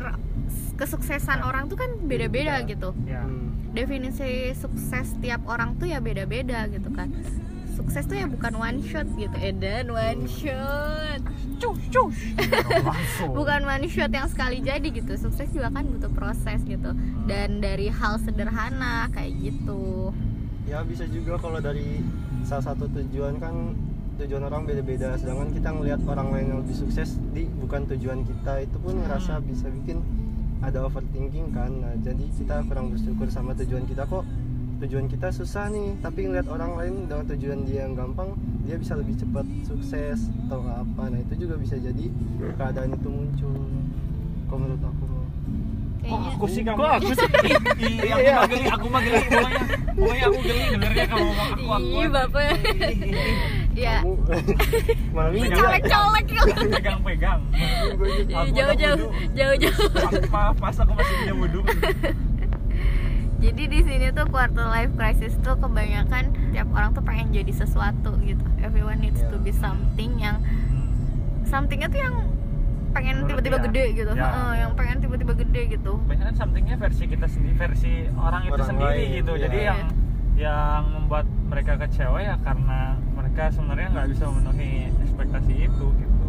kesuksesan 0.74 1.38
orang 1.40 1.70
tuh 1.70 1.78
kan 1.78 1.90
beda-beda 2.02 2.58
gitu. 2.66 2.90
Ya. 3.06 3.22
Hmm. 3.22 3.50
definisi 3.74 4.54
sukses 4.54 5.18
tiap 5.18 5.42
orang 5.50 5.74
tuh 5.74 5.90
ya 5.90 5.98
beda-beda 5.98 6.70
gitu 6.70 6.94
kan. 6.94 7.10
Sukses 7.74 8.06
tuh 8.06 8.14
ya 8.14 8.30
bukan 8.30 8.54
one 8.54 8.78
shot 8.86 9.06
gitu. 9.14 9.34
Edan 9.34 9.90
one 9.90 10.30
shot. 10.30 11.18
Cus 11.58 11.78
cus. 11.90 12.18
Bukan 13.38 13.66
one 13.66 13.86
shot 13.86 14.10
yang 14.10 14.30
sekali 14.30 14.62
jadi 14.62 14.86
gitu. 14.90 15.18
Sukses 15.18 15.50
juga 15.50 15.70
kan 15.70 15.86
butuh 15.86 16.10
proses 16.10 16.62
gitu. 16.62 16.94
Dan 17.26 17.58
dari 17.58 17.90
hal 17.90 18.22
sederhana 18.22 19.10
kayak 19.10 19.34
gitu 19.42 20.14
ya 20.64 20.80
bisa 20.84 21.04
juga 21.08 21.36
kalau 21.36 21.60
dari 21.60 22.00
salah 22.44 22.72
satu 22.72 22.88
tujuan 22.88 23.36
kan 23.40 23.76
tujuan 24.20 24.42
orang 24.46 24.62
beda-beda. 24.64 25.18
Sedangkan 25.18 25.50
kita 25.50 25.68
ngelihat 25.74 26.00
orang 26.06 26.28
lain 26.30 26.46
yang 26.54 26.58
lebih 26.62 26.76
sukses 26.76 27.18
di 27.34 27.50
bukan 27.58 27.84
tujuan 27.90 28.22
kita 28.22 28.62
itu 28.62 28.76
pun 28.78 28.94
Hmm. 28.94 29.02
ngerasa 29.06 29.42
bisa 29.42 29.66
bikin 29.68 30.00
ada 30.64 30.86
overthinking 30.86 31.52
kan. 31.52 31.70
Nah, 31.82 31.92
jadi 32.00 32.24
kita 32.32 32.64
kurang 32.70 32.94
bersyukur 32.94 33.28
sama 33.28 33.52
tujuan 33.58 33.84
kita. 33.84 34.06
Kok 34.06 34.24
tujuan 34.74 35.06
kita 35.08 35.30
susah 35.30 35.70
nih 35.70 35.96
tapi 36.02 36.28
ngeliat 36.28 36.50
orang 36.50 36.76
lain 36.76 36.94
dengan 37.08 37.24
tujuan 37.30 37.58
dia 37.64 37.86
yang 37.88 37.94
gampang 37.94 38.34
dia 38.66 38.76
bisa 38.76 38.98
lebih 38.98 39.16
cepat 39.16 39.46
sukses 39.64 40.28
atau 40.46 40.60
apa. 40.66 41.08
Nah 41.08 41.18
itu 41.20 41.46
juga 41.46 41.54
bisa 41.58 41.76
jadi 41.78 42.06
keadaan 42.58 42.92
itu 42.94 43.08
muncul. 43.08 43.54
Kalau 44.44 44.60
menurut 44.60 44.82
aku 44.84 44.93
Kok 46.04 46.20
kayaknya 46.20 46.30
aku 46.36 46.46
sih 46.52 46.62
kamu? 46.62 46.78
Kok 46.78 46.90
aku 47.00 47.10
sih? 47.16 47.28
Ih, 47.84 47.98
aku 48.04 48.36
mah 48.36 48.46
geli, 48.48 48.66
aku 48.68 48.86
mah 48.88 49.00
geli 49.00 49.24
pokoknya. 49.28 49.62
Pokoknya 49.94 50.24
aku 50.28 50.38
geli 50.44 50.62
dengernya 50.76 51.04
kalau 51.08 51.24
ngomong 51.24 51.48
aku 51.48 51.66
aku. 51.72 51.88
Ih, 51.96 52.08
bapak 52.12 52.44
ya 53.74 54.06
kamu 54.06 54.14
malam 55.14 55.32
ini 55.34 55.48
colek-colek 55.50 56.24
Pegang-pegang. 56.78 57.40
Aku 58.30 58.50
jauh-jauh 58.54 59.10
jauh-jauh 59.34 59.88
pas 60.30 60.76
aku 60.78 60.92
masih 60.94 61.14
punya 61.18 61.34
wudhu. 61.34 61.60
jadi 63.42 63.62
di 63.68 63.80
sini 63.84 64.06
tuh 64.14 64.24
quarter 64.30 64.66
life 64.72 64.94
crisis 64.96 65.36
tuh 65.44 65.58
kebanyakan 65.58 66.32
tiap 66.54 66.68
orang 66.72 66.96
tuh 66.96 67.04
pengen 67.04 67.28
jadi 67.34 67.52
sesuatu 67.52 68.16
gitu 68.24 68.46
everyone 68.64 69.02
needs 69.02 69.20
to 69.26 69.36
be 69.42 69.52
something 69.52 70.16
yang 70.16 70.40
somethingnya 71.44 71.90
tuh 71.92 72.00
yang 72.00 72.16
pengen 72.94 73.16
tiba-tiba 73.24 73.56
dia. 73.56 73.64
gede 73.66 73.84
gitu 73.96 74.12
Ya. 74.12 74.24
Heeh, 74.24 74.52
yang 74.56 74.72
pengen 74.72 74.96
tiba-tiba 74.98 75.32
gede 75.34 75.62
gitu 75.68 75.92
Banyak 76.00 76.24
kan 76.24 76.34
somethingnya 76.36 76.76
versi 76.76 77.04
kita 77.04 77.26
sendiri, 77.26 77.54
versi 77.54 77.92
orang 78.14 78.42
itu 78.44 78.54
Orang 78.54 78.68
sendiri 78.70 78.94
lain, 78.96 79.16
gitu. 79.18 79.32
iya. 79.32 79.42
Jadi 79.44 79.58
yang 79.60 79.80
yang 80.34 80.82
membuat 80.92 81.26
mereka 81.44 81.72
kecewa 81.76 82.18
ya 82.18 82.34
karena 82.40 82.80
mereka 83.12 83.50
sebenarnya 83.50 83.88
nggak 83.92 84.08
bisa 84.08 84.24
memenuhi 84.26 84.72
ekspektasi 85.00 85.54
itu 85.64 85.86
gitu. 85.92 86.26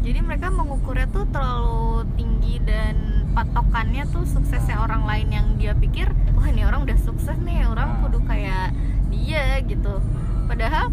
jadi 0.00 0.20
mereka 0.20 0.48
mengukurnya 0.48 1.04
tuh 1.06 1.24
terlalu 1.26 1.84
tinggi 2.14 2.60
dan 2.60 2.96
patokannya 3.30 4.04
tuh 4.06 4.24
suksesnya 4.24 4.76
orang 4.78 5.04
lain 5.04 5.28
yang 5.30 5.46
dia 5.56 5.72
pikir 5.74 6.08
wah 6.32 6.44
ini 6.44 6.60
orang 6.62 6.84
udah 6.84 6.96
sukses 6.98 7.36
nih 7.38 7.64
orang 7.64 7.88
Nah. 7.90 8.00
kudu 8.00 8.20
kayak 8.22 8.72
dia 9.08 9.60
gitu 9.60 10.00
padahal 10.44 10.88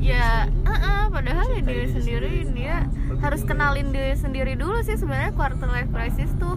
ya 0.00 0.48
sendiri. 0.48 0.72
eh-eh, 0.72 1.02
padahal 1.08 1.46
ya 1.46 1.60
diri 1.60 1.66
diri 1.68 1.86
sendiri 1.92 2.30
dia 2.50 2.76
Lebih 2.88 3.20
harus 3.20 3.42
kenalin 3.44 3.88
diri 3.90 4.14
sendiri 4.14 4.52
dulu 4.56 4.80
sih 4.80 4.96
sebenarnya 4.96 5.32
quarter 5.32 5.68
life 5.68 5.90
crisis 5.90 6.32
tuh. 6.36 6.56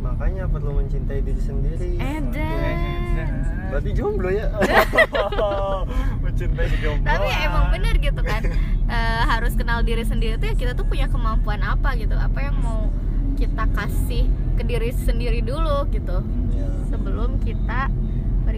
Makanya 0.00 0.46
perlu 0.46 0.76
mencintai 0.76 1.20
diri 1.20 1.40
sendiri. 1.40 1.96
Edan. 1.96 3.28
Berarti 3.72 3.90
jomblo 3.90 4.28
ya? 4.28 4.46
Mencintai 6.24 6.68
jomblo. 6.78 7.04
tapi 7.04 7.26
ya 7.26 7.38
emang 7.48 7.66
bener 7.70 7.94
gitu 7.98 8.20
kan 8.20 8.42
Eh, 8.84 9.22
harus 9.24 9.56
kenal 9.56 9.80
diri 9.80 10.04
sendiri 10.04 10.36
tuh 10.36 10.44
ya 10.44 10.54
kita 10.54 10.72
tuh 10.76 10.84
punya 10.84 11.08
kemampuan 11.08 11.64
apa 11.64 11.96
gitu. 11.96 12.12
Apa 12.12 12.44
yang 12.44 12.60
mau 12.60 12.92
kita 13.34 13.64
kasih 13.72 14.28
ke 14.54 14.62
diri 14.62 14.92
sendiri 14.92 15.40
dulu 15.40 15.88
gitu. 15.88 16.20
Ya. 16.52 16.68
sebelum 16.86 17.40
kita 17.40 17.88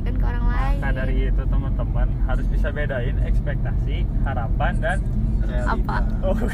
berikan 0.07 0.23
ke 0.23 0.27
orang 0.31 0.47
lain 0.47 0.77
Maka 0.79 0.91
dari 0.95 1.15
itu 1.27 1.43
teman-teman 1.43 2.09
harus 2.31 2.47
bisa 2.47 2.69
bedain 2.71 3.17
ekspektasi, 3.27 3.97
harapan 4.23 4.73
dan 4.79 4.99
realita. 5.43 5.75
Apa? 5.75 5.99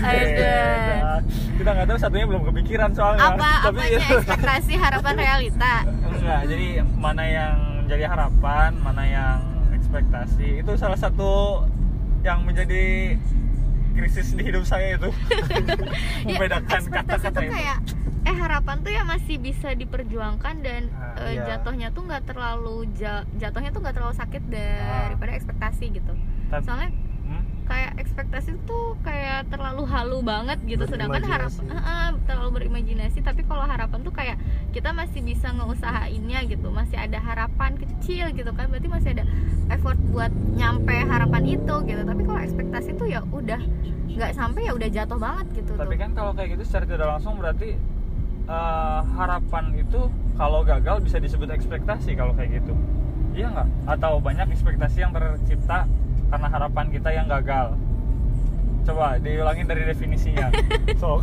Ada. 0.00 0.56
Nah, 1.00 1.20
Kita 1.56 1.68
nggak 1.72 1.86
tahu 1.92 1.98
satunya 2.00 2.26
belum 2.28 2.42
kepikiran 2.48 2.90
soalnya. 2.96 3.36
apa 3.36 3.50
Tapi 3.68 3.76
apanya 3.76 4.08
ekspektasi 4.08 4.72
harapan 4.80 5.14
realita 5.28 5.74
enggak. 5.84 6.40
Jadi 6.48 6.66
mana 6.96 7.24
yang 7.28 7.56
jadi 7.88 8.04
harapan, 8.08 8.70
mana 8.80 9.02
yang 9.04 9.38
ekspektasi 9.76 10.64
itu 10.64 10.72
salah 10.80 10.96
satu 10.96 11.66
yang 12.24 12.46
menjadi 12.48 13.18
krisis 13.92 14.32
di 14.32 14.42
hidup 14.42 14.64
saya 14.64 14.96
itu 14.96 15.10
membedakan 16.26 16.64
Ya, 16.64 16.78
ekspektasi 16.78 16.88
kata-kata 17.22 17.40
itu. 17.40 17.52
kayak 17.52 17.78
eh 18.22 18.36
harapan 18.36 18.76
tuh 18.78 18.90
ya 18.90 19.02
masih 19.02 19.36
bisa 19.36 19.68
diperjuangkan 19.72 20.54
dan 20.60 20.82
Ah, 20.92 21.26
eh, 21.26 21.32
iya. 21.34 21.58
jatuhnya 21.58 21.90
tuh 21.90 22.02
nggak 22.04 22.22
terlalu 22.24 22.86
ja- 22.92 23.26
jatuhnya 23.34 23.68
tuh 23.68 23.80
nggak 23.80 23.94
terlalu 23.94 24.14
sakit 24.14 24.42
Ah. 24.46 25.10
daripada 25.10 25.32
ekspektasi 25.34 25.84
gitu 25.92 26.12
Tapi- 26.48 26.62
soalnya? 26.62 26.90
Kayak 27.72 27.92
ekspektasi 27.96 28.52
tuh 28.68 29.00
kayak 29.00 29.48
terlalu 29.48 29.88
halu 29.88 30.18
banget 30.20 30.60
gitu 30.68 30.84
sedangkan 30.84 31.24
harapan 31.24 31.64
Berimajinasi. 31.72 32.28
terlalu 32.28 32.50
berimajinasi 32.60 33.18
tapi 33.24 33.40
kalau 33.48 33.64
harapan 33.64 33.98
tuh 34.04 34.12
kayak 34.12 34.36
kita 34.76 34.92
masih 34.92 35.24
bisa 35.24 35.48
ngeusahainnya 35.56 36.44
gitu 36.52 36.68
masih 36.68 37.00
ada 37.00 37.16
harapan 37.16 37.80
kecil 37.80 38.28
gitu 38.36 38.52
kan 38.52 38.68
berarti 38.68 38.88
masih 38.92 39.10
ada 39.16 39.24
effort 39.72 39.96
buat 40.12 40.28
nyampe 40.52 40.92
harapan 40.92 41.42
itu 41.48 41.74
gitu 41.88 42.02
tapi 42.04 42.22
kalau 42.28 42.40
ekspektasi 42.44 42.92
tuh 43.00 43.08
ya 43.08 43.24
udah 43.32 43.60
nggak 44.12 44.32
sampai 44.36 44.68
ya 44.68 44.72
udah 44.76 44.88
jatuh 44.92 45.16
banget 45.16 45.46
gitu 45.64 45.72
Tapi 45.72 45.94
tuh 45.96 46.00
kan 46.04 46.10
kalau 46.12 46.32
kayak 46.36 46.48
gitu 46.60 46.62
secara 46.68 46.84
tidak 46.84 47.08
langsung 47.08 47.34
berarti 47.40 47.80
eh, 48.44 49.00
harapan 49.16 49.64
itu 49.80 50.00
kalau 50.36 50.60
gagal 50.60 51.00
bisa 51.00 51.16
disebut 51.16 51.48
ekspektasi 51.48 52.12
kalau 52.16 52.36
kayak 52.36 52.60
gitu. 52.60 52.72
Iya 53.32 53.48
nggak? 53.52 53.68
Atau 53.96 54.20
banyak 54.20 54.52
ekspektasi 54.52 55.04
yang 55.04 55.12
tercipta 55.16 55.88
karena 56.32 56.48
harapan 56.48 56.86
kita 56.88 57.08
yang 57.12 57.28
gagal. 57.28 57.76
Coba 58.82 59.20
diulangin 59.20 59.68
dari 59.68 59.84
definisinya. 59.84 60.48
So, 60.96 61.20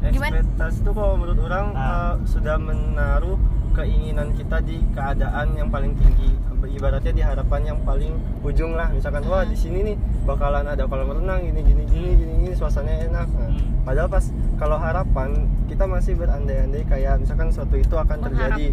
ekspektasi 0.00 0.78
itu 0.80 0.90
kalau 0.92 1.16
menurut 1.16 1.40
orang 1.42 1.66
Ah. 1.72 1.82
eh, 2.14 2.14
sudah 2.24 2.54
menaruh 2.56 3.34
keinginan 3.74 4.30
kita 4.32 4.58
di 4.60 4.78
keadaan 4.92 5.54
yang 5.54 5.68
paling 5.68 5.92
tinggi. 5.94 6.38
Ibaratnya 6.68 7.10
di 7.10 7.22
harapan 7.22 7.60
yang 7.64 7.78
paling 7.82 8.12
ujung 8.40 8.74
lah. 8.74 8.90
Misalkan 8.90 9.24
wah 9.24 9.42
di 9.42 9.54
sini 9.54 9.82
nih 9.84 9.96
bakalan 10.22 10.66
ada 10.66 10.84
kolam 10.84 11.10
renang 11.12 11.42
gini 11.42 11.60
gini 11.62 11.82
gini 11.84 12.10
gini, 12.14 12.32
gini 12.40 12.54
suasananya 12.54 13.08
enak. 13.08 13.28
Nah, 13.28 13.48
Hmm. 13.48 13.82
padahal 13.82 14.08
pas 14.08 14.24
kalau 14.54 14.76
harapan 14.76 15.28
kita 15.66 15.84
masih 15.84 16.14
berandai-andai 16.14 16.82
kayak 16.84 17.18
misalkan 17.18 17.48
suatu 17.50 17.74
itu 17.74 17.94
akan 17.94 18.18
terjadi. 18.22 18.66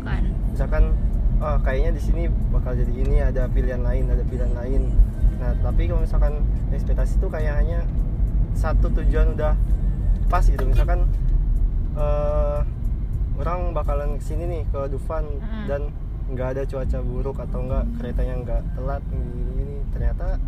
Misalkan 0.51 0.83
oh 1.35 1.57
kayaknya 1.61 1.91
di 1.91 2.01
sini 2.01 2.21
bakal 2.49 2.73
jadi 2.73 2.93
ini 2.95 3.17
ada 3.19 3.43
pilihan 3.47 3.81
lain 3.81 4.07
ada 4.07 4.23
pilihan 4.23 4.53
lain 4.53 4.81
nah 5.45 5.53
tapi 5.61 5.85
kalau 5.85 6.01
misalkan 6.01 6.41
ekspektasi 6.73 7.21
itu 7.21 7.27
kayak 7.29 7.53
hanya 7.55 7.79
satu 8.51 8.89
tujuan 8.91 9.37
udah 9.37 9.53
pas 10.25 10.41
gitu 10.41 10.65
misalkan 10.65 11.05
eh, 11.93 12.59
orang 13.37 13.69
bakalan 13.71 14.17
ke 14.17 14.25
sini 14.25 14.43
nih 14.49 14.63
ke 14.65 14.89
Dufan 14.89 15.21
Mm. 15.37 15.65
dan 15.69 15.81
nggak 16.25 16.47
ada 16.49 16.61
cuaca 16.65 16.99
buruk 16.99 17.37
atau 17.37 17.61
enggak 17.61 17.85
keretanya 17.95 18.33
nggak 18.41 18.61
telat 18.73 19.03
gini 19.05 19.29
gini 19.53 19.77
ternyata 19.93 20.41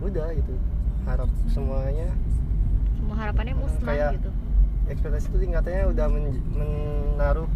udah 0.00 0.28
gitu 0.32 0.54
harap 1.04 1.28
semuanya 1.46 2.08
semua 2.96 3.16
harapannya 3.18 3.54
musnah 3.54 3.84
Kayak- 3.84 4.16
gitu 4.16 4.30
ekspektasi 4.88 5.26
itu 5.28 5.38
tingkatannya 5.38 5.84
udah 5.86 6.06
men- 6.08 6.44
menaruh 6.50 7.48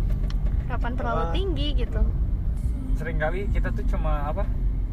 harapan 0.69 0.93
terlalu 0.93 1.23
Apa? 1.23 1.33
tinggi 1.33 1.69
gitu 1.75 2.00
sering 2.95 3.17
kali 3.17 3.49
kita 3.49 3.73
tuh 3.73 3.83
cuma 3.88 4.29
apa? 4.29 4.45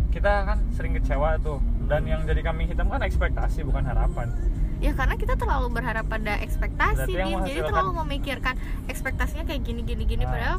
Kita 0.09 0.43
kan 0.43 0.59
sering 0.73 0.91
kecewa 0.91 1.37
tuh. 1.37 1.61
Dan 1.85 2.01
yang 2.03 2.21
jadi 2.23 2.41
kambing 2.41 2.67
hitam 2.67 2.87
kan 2.87 3.01
ekspektasi 3.01 3.63
bukan 3.63 3.83
harapan. 3.83 4.29
ya 4.79 4.91
karena 4.91 5.13
kita 5.13 5.37
terlalu 5.37 5.69
berharap 5.71 6.09
pada 6.09 6.41
ekspektasi 6.41 7.05
Din. 7.05 7.37
jadi 7.45 7.61
terlalu 7.63 8.01
memikirkan 8.01 8.57
ekspektasinya 8.87 9.45
kayak 9.45 9.61
gini 9.61 9.85
gini 9.85 10.03
gini 10.03 10.25
Ah. 10.25 10.33
padahal 10.33 10.57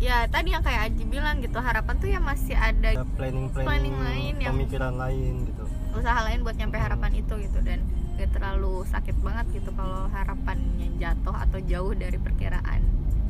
ya 0.00 0.26
tadi 0.26 0.50
yang 0.50 0.60
kayak 0.60 0.90
Aji 0.90 1.06
bilang 1.06 1.38
gitu 1.38 1.54
harapan 1.56 1.94
tuh 1.94 2.10
ya 2.10 2.18
masih 2.18 2.52
ada 2.52 2.90
planning 3.14 3.46
planning, 3.48 3.54
Planning 3.54 3.96
lain 3.96 4.34
yang- 4.36 4.50
pemikiran 4.52 4.98
lain 4.98 5.46
gitu 5.46 5.62
usaha 5.94 6.20
lain 6.26 6.42
buat 6.42 6.58
nyampe 6.58 6.74
harapan 6.74 7.12
itu 7.14 7.34
gitu 7.38 7.58
dan 7.62 7.78
gak 8.14 8.30
terlalu 8.30 8.82
sakit 8.84 9.16
banget 9.20 9.46
gitu 9.54 9.70
kalau 9.70 10.10
harapannya 10.10 10.88
jatuh 10.98 11.36
atau 11.38 11.58
jauh 11.62 11.94
dari 11.94 12.18
perkiraan 12.18 12.82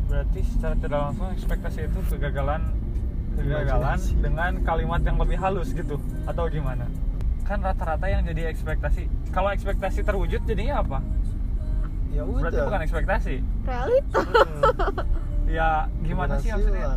Berarti 0.04 0.40
secara 0.44 0.74
tidak 0.74 1.00
langsung 1.02 1.28
ekspektasi 1.30 1.78
itu 1.86 1.98
kegagalan 2.08 2.72
kegagalan 3.36 3.98
dengan 4.16 4.52
kalimat 4.62 5.00
yang 5.00 5.16
lebih 5.16 5.36
halus 5.36 5.70
gitu 5.70 5.96
atau 6.24 6.44
gimana? 6.46 6.86
Kan 7.42 7.60
rata-rata 7.60 8.06
yang 8.06 8.24
jadi 8.24 8.48
ekspektasi. 8.48 9.04
Kalau 9.28 9.50
ekspektasi 9.50 10.00
terwujud 10.00 10.42
jadinya 10.42 10.80
apa? 10.80 10.98
ya 12.08 12.22
udah 12.22 12.46
Berarti 12.46 12.60
bukan 12.62 12.80
ekspektasi. 12.80 13.34
realita 13.64 14.20
Hmm, 14.22 14.62
Ya 15.44 15.68
gimana 16.00 16.38
sih 16.38 16.48
maksudnya? 16.48 16.94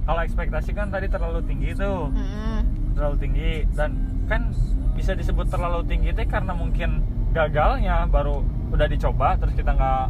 Kalau 0.00 0.20
ekspektasi 0.22 0.70
kan 0.72 0.88
tadi 0.88 1.06
terlalu 1.06 1.42
tinggi 1.44 1.70
tuh, 1.74 2.08
Mm-mm. 2.08 2.58
terlalu 2.94 3.16
tinggi 3.18 3.50
dan 3.74 3.90
kan 4.24 4.54
bisa 4.94 5.12
disebut 5.12 5.46
terlalu 5.46 5.82
tinggi 5.84 6.10
teh 6.10 6.24
karena 6.24 6.50
mungkin 6.50 7.02
gagalnya 7.30 8.06
baru 8.06 8.40
udah 8.70 8.86
dicoba 8.86 9.34
terus 9.36 9.54
kita 9.54 9.70
nggak 9.70 10.06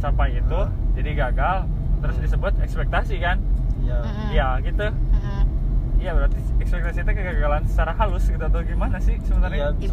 capai 0.00 0.36
itu, 0.36 0.56
Ah. 0.56 0.72
jadi 0.92 1.10
gagal 1.20 1.56
terus 2.00 2.16
disebut 2.18 2.52
ekspektasi 2.58 3.20
kan? 3.20 3.36
Ya 3.90 3.98
Mm-mm. 4.00 4.28
Iya 4.30 4.48
gitu. 4.62 4.86
Iya 5.98 6.10
berarti 6.14 6.38
ekspektasi 6.58 6.98
itu 6.98 7.12
kegagalan 7.12 7.62
secara 7.66 7.92
halus 7.92 8.24
gitu 8.24 8.40
atau 8.40 8.60
gimana 8.62 8.96
sih 8.98 9.20
sebenarnya? 9.20 9.76
Iya, 9.76 9.92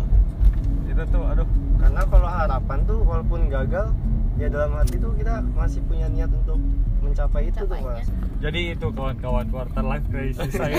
Itu 0.88 1.04
tuh 1.06 1.24
aduh. 1.26 1.48
karena 1.78 2.02
kalau 2.04 2.26
harapan 2.28 2.80
tuh 2.84 3.00
walaupun 3.02 3.40
gagal 3.48 3.92
ya 4.36 4.48
dalam 4.48 4.72
hati 4.74 4.96
tuh 4.96 5.12
kita 5.14 5.44
masih 5.52 5.82
punya 5.84 6.08
niat 6.08 6.30
untuk 6.32 6.58
mencapai 7.00 7.48
itu 7.48 7.60
tuh 7.60 7.78
mas 7.78 8.08
Jadi 8.38 8.72
itu 8.72 8.88
kawan-kawan 8.88 9.46
quarter 9.48 9.84
life 9.84 10.06
crisis 10.08 10.50
saya. 10.52 10.78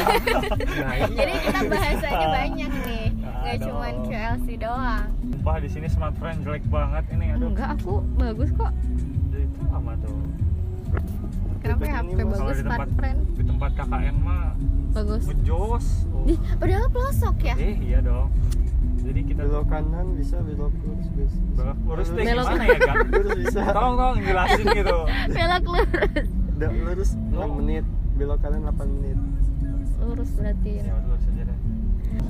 nah 0.78 0.94
ini 1.00 1.12
jadi 1.12 1.34
kita 1.40 1.60
bahasanya 1.66 2.28
banyak 2.32 2.72
nih 2.84 3.06
nggak 3.14 3.54
Aduh. 3.54 3.64
cuman 3.64 3.94
QLC 4.04 4.46
doang 4.56 5.06
Sumpah 5.20 5.56
di 5.58 5.68
sini 5.68 5.86
smartphone 5.86 6.38
jelek 6.40 6.64
banget 6.66 7.04
ini 7.12 7.26
aduh. 7.32 7.48
enggak 7.48 7.70
aku 7.74 7.94
bagus 8.16 8.50
kok 8.52 8.72
Jadi 9.28 9.44
itu 9.44 9.60
lama 9.68 9.92
tuh. 9.98 10.18
Kenapa 11.58 11.82
ya? 11.82 11.92
HP 11.98 12.08
bagus? 12.16 12.56
Di 12.56 12.64
Smart 12.64 12.90
Friend? 12.92 13.18
di 13.30 13.42
tempat 13.44 13.70
KKN 13.74 14.16
mah 14.18 14.46
bagus. 14.90 15.22
ngejos. 15.24 15.86
Oh. 16.08 16.24
Ih, 16.24 16.38
padahal 16.54 16.86
pelosok 16.88 17.36
ya? 17.40 17.54
Eh 17.56 17.76
iya 17.80 17.98
dong. 18.00 18.28
Jadi 18.98 19.20
kita 19.24 19.42
belok 19.42 19.66
kanan 19.66 20.06
bisa 20.14 20.36
belok 20.38 20.74
lurus 20.78 21.08
bisa. 21.10 21.38
Belok 21.54 21.78
lurus 21.86 22.08
deh 22.10 22.24
Belok. 22.24 22.44
gimana 22.44 22.64
ya 22.66 22.78
kan 22.82 22.96
lurus 23.06 23.32
bisa. 23.38 23.60
Tolong 23.68 23.94
tolong 23.94 24.18
jelasin 24.20 24.66
gitu. 24.68 24.98
Belok 25.36 25.64
lurus. 25.66 26.26
Da- 26.54 26.74
lurus 26.74 27.10
6 27.14 27.34
Oh. 27.34 27.48
menit. 27.54 27.84
Belok 28.14 28.38
kanan 28.38 28.60
8 28.66 28.84
menit. 28.90 29.18
Lurus 29.98 30.30
berarti. 30.34 30.72
Ya 30.78 30.94
lurus 30.98 31.22
aja 31.26 31.42
deh. 31.44 31.58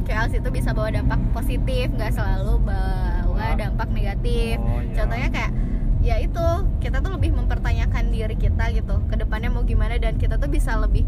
Chaos 0.05 0.33
itu 0.33 0.49
bisa 0.49 0.71
bawa 0.71 0.89
dampak 0.91 1.21
positif 1.33 1.87
nggak 1.91 2.13
selalu 2.13 2.55
bawa 2.63 3.47
dampak 3.55 3.89
negatif. 3.91 4.57
Oh, 4.59 4.79
iya. 4.79 4.93
contohnya 4.95 5.29
kayak 5.31 5.53
ya 6.09 6.17
itu 6.25 6.47
kita 6.81 7.05
tuh 7.05 7.21
lebih 7.21 7.37
mempertanyakan 7.37 8.09
diri 8.09 8.33
kita 8.33 8.73
gitu 8.73 8.97
ke 9.13 9.15
depannya 9.21 9.53
mau 9.53 9.61
gimana 9.61 10.01
dan 10.01 10.17
kita 10.17 10.41
tuh 10.41 10.49
bisa 10.49 10.81
lebih 10.81 11.05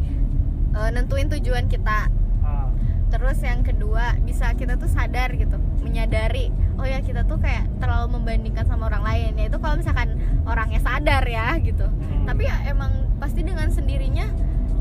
eh, 0.76 0.90
nentuin 0.92 1.32
tujuan 1.32 1.72
kita 1.72 2.12
ah, 2.44 2.68
terus 3.08 3.40
yang 3.40 3.64
kedua 3.64 4.20
bisa 4.20 4.52
kita 4.52 4.76
tuh 4.76 4.92
sadar 4.92 5.32
gitu 5.32 5.56
menyadari 5.80 6.52
oh 6.76 6.84
ya 6.84 7.00
kita 7.00 7.24
tuh 7.24 7.40
kayak 7.40 7.64
terlalu 7.80 8.20
membandingkan 8.20 8.68
sama 8.68 8.92
orang 8.92 9.00
lain 9.00 9.40
ya 9.40 9.48
itu 9.48 9.56
kalau 9.56 9.80
misalkan 9.80 10.20
orangnya 10.44 10.80
sadar 10.84 11.24
ya 11.24 11.56
gitu 11.64 11.88
hmm. 11.88 12.28
tapi 12.28 12.44
ya 12.44 12.56
emang 12.68 12.92
pasti 13.16 13.40
dengan 13.40 13.72
sendirinya 13.72 14.28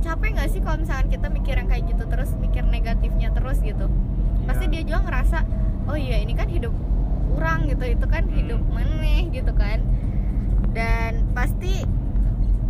capek 0.03 0.35
nggak 0.35 0.49
sih 0.51 0.59
kalau 0.59 0.83
misalkan 0.83 1.07
kita 1.07 1.27
mikir 1.31 1.55
yang 1.59 1.67
kayak 1.71 1.83
gitu 1.87 2.03
terus 2.11 2.31
mikir 2.39 2.63
negatifnya 2.67 3.31
terus 3.31 3.63
gitu 3.63 3.87
pasti 4.43 4.67
Iya. 4.67 4.71
dia 4.71 4.81
juga 4.83 4.99
ngerasa 5.07 5.37
oh 5.87 5.95
iya 5.95 6.19
ini 6.19 6.35
kan 6.35 6.47
hidup 6.51 6.71
kurang 7.35 7.71
gitu 7.71 7.83
itu 7.87 8.05
kan 8.07 8.23
Hmm. 8.27 8.35
hidup 8.35 8.61
meneh 8.67 9.31
gitu 9.31 9.51
kan 9.55 9.79
dan 10.71 11.25
pasti 11.33 11.83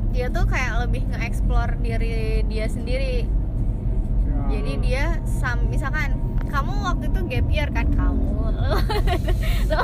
dia 0.09 0.27
tuh 0.33 0.45
kayak 0.49 0.89
lebih 0.89 1.05
nge-explore 1.13 1.77
diri 1.81 2.43
dia 2.49 2.65
sendiri. 2.65 3.23
Ya. 3.23 4.57
jadi 4.57 4.73
dia 4.81 5.05
sam 5.27 5.69
misalkan 5.69 6.17
kamu 6.49 6.73
waktu 6.81 7.05
itu 7.13 7.19
gap 7.29 7.47
year 7.53 7.69
kan? 7.69 7.87
Kamu. 7.93 8.49
Lo, 8.49 8.79
lo, 9.69 9.79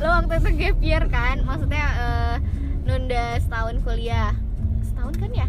lo 0.00 0.08
waktu 0.22 0.34
itu 0.40 0.50
gap 0.56 0.78
year 0.80 1.04
kan? 1.12 1.44
Maksudnya 1.44 1.86
eh, 2.00 2.36
nunda 2.88 3.36
setahun 3.42 3.84
kuliah. 3.84 4.32
Setahun 4.80 5.14
kan 5.20 5.30
ya. 5.36 5.48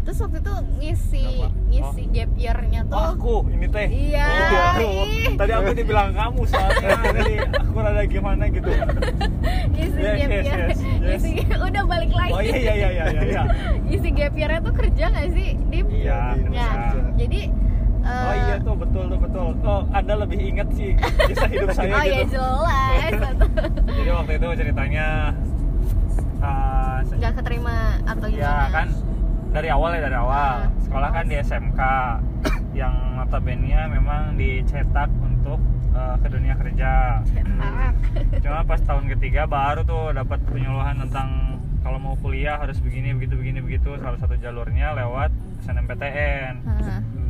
Terus 0.00 0.18
waktu 0.18 0.38
itu 0.38 0.52
ngisi 0.74 1.24
Kenapa? 1.36 1.68
ngisi 1.68 2.02
gap 2.10 2.30
year-nya 2.34 2.80
tuh 2.82 2.96
Oh, 2.96 3.06
aku 3.12 3.34
ini 3.48 3.66
teh. 3.66 3.86
Iya, 3.86 4.24
Oh, 4.24 4.60
aku. 4.72 4.90
Tadi 5.36 5.52
aku 5.52 5.70
dibilang 5.72 6.10
kamu 6.10 6.40
soalnya. 6.44 6.90
Jadi 7.16 7.34
aku 7.52 7.76
rada 7.78 8.02
gimana 8.04 8.44
gitu. 8.48 8.70
ngisi 9.70 9.96
Yes, 9.96 10.16
gap 10.16 10.30
yes, 10.30 10.42
year 10.42 10.58
yes, 10.58 10.78
yes. 10.80 11.22
ngisi 11.22 11.30
udah 11.52 11.82
balik 11.84 12.10
lagi 12.10 12.30
Oh 12.30 12.40
iya 12.40 12.56
iya 12.56 12.74
iya 12.74 12.88
iya 12.90 13.04
iya. 13.06 13.22
iya. 13.22 13.42
ngisi 13.82 14.08
gap 14.10 14.34
year 14.34 14.50
tuh 14.58 14.74
kerja 14.74 15.04
nggak 15.06 15.28
sih 15.30 15.48
dim 15.66 15.86
Iya, 15.86 16.20
di 16.34 16.48
nah 16.48 16.70
kerja. 16.70 17.00
jadi 17.16 17.40
eh, 18.00 18.24
Oh 18.24 18.34
iya 18.34 18.56
tuh 18.58 18.74
betul 18.74 19.04
tuh 19.06 19.18
betul. 19.20 19.46
Oh, 19.62 19.82
Anda 19.90 20.14
lebih 20.16 20.38
ingat 20.40 20.68
sih 20.72 20.90
kisah 20.96 21.46
hidup 21.46 21.68
saya 21.76 21.92
oh 21.92 22.02
ya 22.02 22.18
gitu. 22.18 22.34
jelas 22.34 23.12
Jadi 24.00 24.10
waktu 24.10 24.32
itu 24.34 24.46
ceritanya 24.56 25.06
uh, 26.40 26.96
nggak 27.06 27.32
keterima 27.36 27.76
atau 28.02 28.26
ya 28.26 28.40
gimana 28.40 28.68
kan 28.70 28.88
dari 29.50 29.68
awal 29.68 29.90
ya 29.98 30.00
dari 30.06 30.16
awal. 30.16 30.70
Ah. 30.70 30.70
sekolah 30.86 31.10
kan 31.10 31.24
di 31.26 31.36
SMK 31.38 31.80
yang 32.80 32.94
notabene 33.18 33.74
memang 33.90 34.38
dicetak 34.38 35.10
untuk 35.18 35.58
uh, 35.94 36.16
ke 36.22 36.28
dunia 36.30 36.54
kerja. 36.54 37.22
Cetak. 37.26 37.94
cuma 38.42 38.62
pas 38.62 38.80
tahun 38.82 39.10
ketiga 39.18 39.50
baru 39.50 39.82
tuh 39.82 40.14
dapat 40.14 40.38
penyuluhan 40.46 41.02
tentang 41.06 41.58
kalau 41.80 41.96
mau 41.96 42.14
kuliah 42.20 42.60
harus 42.60 42.78
begini 42.78 43.14
begitu 43.14 43.34
begini 43.34 43.58
begitu. 43.62 43.90
Salah 43.98 44.18
satu 44.22 44.38
jalurnya 44.38 44.94
lewat 44.94 45.34
SNMPTN 45.66 46.54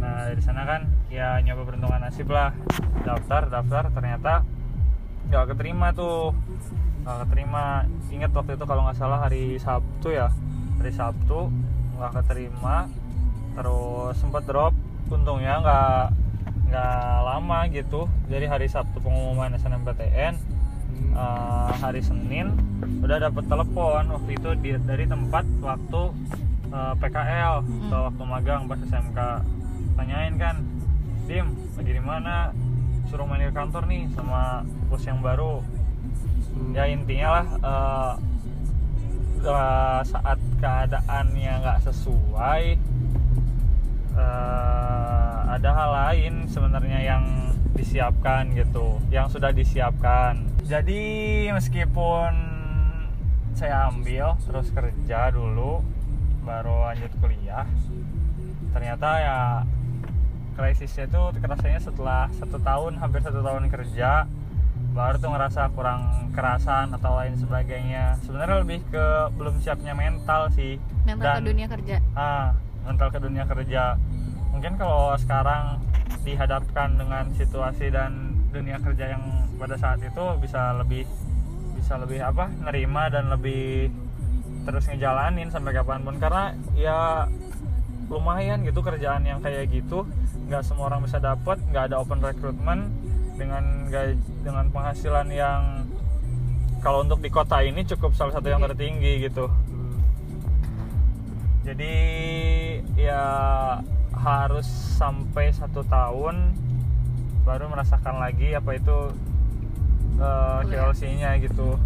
nah 0.01 0.33
dari 0.33 0.41
sana 0.41 0.65
kan 0.65 0.89
ya 1.13 1.41
nyoba 1.45 1.69
peruntungan 1.69 2.01
nasib 2.01 2.29
lah. 2.29 2.53
Daftar 3.05 3.49
daftar 3.49 3.89
ternyata 3.93 4.45
nggak 5.33 5.57
keterima 5.57 5.93
tuh. 5.97 6.37
Nggak 7.05 7.17
keterima. 7.29 7.89
Ingat 8.13 8.31
waktu 8.37 8.53
itu 8.61 8.65
kalau 8.69 8.85
nggak 8.85 8.97
salah 9.01 9.25
hari 9.25 9.57
Sabtu 9.57 10.09
ya? 10.13 10.29
Hari 10.81 10.93
Sabtu 10.93 11.53
nggak 12.01 12.25
keterima 12.25 12.89
terus 13.53 14.17
sempat 14.17 14.49
drop 14.49 14.73
untungnya 15.13 15.61
nggak 15.61 16.05
nggak 16.71 17.15
lama 17.27 17.59
gitu. 17.69 18.07
Jadi 18.31 18.47
hari 18.47 18.67
Sabtu 18.71 19.03
pengumuman 19.03 19.53
SNMPTN 19.53 20.35
eh, 21.13 21.71
hari 21.77 22.01
Senin 22.01 22.57
udah 23.05 23.21
dapet 23.21 23.45
telepon. 23.45 24.07
Waktu 24.07 24.31
itu 24.33 24.51
di- 24.57 24.81
dari 24.81 25.05
tempat 25.05 25.45
waktu 25.61 26.03
eh, 26.73 26.95
PKL 26.97 27.55
atau 27.91 28.01
waktu 28.09 28.23
magang 28.25 28.65
pas 28.65 28.81
SMK 28.81 29.19
tanyain 29.99 30.35
kan 30.41 30.57
Dim 31.29 31.53
lagi 31.77 31.93
di 31.93 32.01
mana? 32.01 32.55
Suruh 33.11 33.27
main 33.27 33.45
ke 33.45 33.53
kantor 33.53 33.85
nih 33.91 34.09
sama 34.15 34.63
bos 34.89 35.05
yang 35.05 35.21
baru. 35.21 35.61
Hmm. 36.51 36.75
ya 36.75 36.83
intinya 36.87 37.29
lah 37.31 37.47
eh, 37.63 38.13
eh, 39.43 40.01
saat 40.03 40.39
keadaannya 40.61 41.53
nggak 41.65 41.81
sesuai 41.89 42.63
eh, 44.15 45.37
ada 45.51 45.71
hal 45.73 45.91
lain 45.91 46.47
sebenarnya 46.47 47.01
yang 47.01 47.25
disiapkan 47.75 48.53
gitu 48.53 49.01
yang 49.09 49.27
sudah 49.33 49.51
disiapkan. 49.51 50.45
Jadi 50.69 51.49
meskipun 51.51 52.33
saya 53.57 53.91
ambil 53.91 54.39
terus 54.47 54.71
kerja 54.71 55.35
dulu 55.35 55.83
baru 56.47 56.89
lanjut 56.89 57.13
kuliah 57.21 57.67
ternyata 58.73 59.09
ya 59.21 59.39
krisisnya 60.57 61.05
itu 61.11 61.23
kerasanya 61.43 61.81
setelah 61.83 62.31
satu 62.39 62.57
tahun 62.63 62.97
hampir 62.97 63.21
satu 63.21 63.45
tahun 63.45 63.69
kerja 63.69 64.25
baru 64.91 65.17
tuh 65.17 65.31
ngerasa 65.31 65.71
kurang 65.73 66.31
kerasan 66.35 66.91
atau 66.95 67.15
lain 67.15 67.35
sebagainya. 67.39 68.19
Sebenarnya 68.27 68.57
lebih 68.63 68.81
ke 68.91 69.05
belum 69.39 69.63
siapnya 69.63 69.95
mental 69.95 70.51
sih. 70.51 70.77
Mental 71.07 71.39
ke 71.39 71.39
Dan- 71.41 71.47
dunia 71.47 71.67
kerja. 71.71 71.97
Ah 72.13 72.51
mental 72.83 73.09
ke 73.09 73.19
dunia 73.23 73.45
kerja. 73.47 73.95
Mungkin 74.51 74.75
kalau 74.75 75.15
sekarang 75.15 75.79
dihadapkan 76.27 76.99
dengan 76.99 77.25
situasi 77.39 77.89
dan 77.89 78.35
dunia 78.51 78.83
kerja 78.83 79.15
yang 79.15 79.23
pada 79.57 79.79
saat 79.79 80.03
itu 80.03 80.25
bisa 80.43 80.75
lebih 80.75 81.07
bisa 81.79 81.95
lebih 81.97 82.19
apa 82.21 82.51
nerima 82.67 83.07
dan 83.09 83.31
lebih 83.31 83.89
terus 84.67 84.91
ngejalanin 84.91 85.49
sampai 85.55 85.71
kapan 85.71 86.03
pun. 86.03 86.19
Karena 86.19 86.51
ya 86.75 87.31
lumayan 88.11 88.67
gitu 88.67 88.83
kerjaan 88.83 89.23
yang 89.23 89.39
kayak 89.39 89.71
gitu. 89.71 90.03
Nggak 90.51 90.67
semua 90.67 90.91
orang 90.91 91.07
bisa 91.07 91.23
dapat 91.23 91.63
nggak 91.71 91.95
ada 91.95 92.03
open 92.03 92.19
recruitment 92.19 92.91
dengan 93.41 93.89
gaj- 93.89 94.21
dengan 94.45 94.69
penghasilan 94.69 95.33
yang 95.33 95.89
kalau 96.85 97.01
untuk 97.01 97.25
di 97.25 97.33
kota 97.33 97.65
ini 97.65 97.89
cukup 97.89 98.13
salah 98.13 98.37
satu 98.37 98.53
yang 98.53 98.61
tertinggi 98.61 99.25
gitu. 99.25 99.49
Jadi 101.65 101.95
ya 103.01 103.25
harus 104.13 104.69
sampai 105.01 105.53
satu 105.57 105.81
tahun 105.89 106.53
baru 107.45 107.73
merasakan 107.73 108.21
lagi 108.21 108.53
apa 108.53 108.77
itu 108.77 108.99
uh. 110.21 110.61
KLC-nya 110.69 111.41
gitu. 111.41 111.81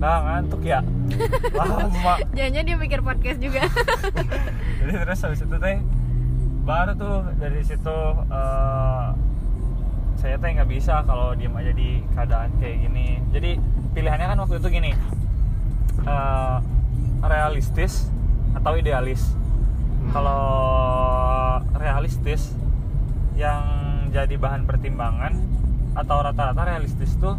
Nah 0.00 0.16
ngantuk 0.24 0.64
ya? 0.64 0.80
Lama. 1.58 2.22
Jangan 2.32 2.64
dia 2.64 2.76
mikir 2.76 3.00
podcast 3.04 3.40
juga. 3.40 3.68
Jadi 4.80 4.92
terus 4.94 5.20
habis 5.24 5.40
itu 5.44 5.56
teh 5.60 5.80
baru 6.68 6.92
tuh 6.92 7.24
dari 7.40 7.64
situ 7.64 7.98
eh, 8.28 9.06
saya 10.18 10.34
teh 10.34 10.50
nggak 10.50 10.66
bisa 10.66 11.06
kalau 11.06 11.30
diem 11.38 11.54
aja 11.54 11.70
di 11.70 12.02
keadaan 12.10 12.50
kayak 12.58 12.76
gini. 12.90 13.22
Jadi 13.30 13.50
pilihannya 13.94 14.26
kan 14.34 14.38
waktu 14.42 14.58
itu 14.58 14.68
gini. 14.68 14.92
Eh, 16.02 16.56
realistis 17.22 18.10
atau 18.58 18.74
idealis? 18.74 19.38
Kalau 20.10 20.42
realistis 21.78 22.50
yang 23.38 23.62
jadi 24.10 24.34
bahan 24.34 24.66
pertimbangan 24.66 25.38
atau 25.94 26.16
rata-rata 26.22 26.62
realistis 26.66 27.14
tuh 27.18 27.38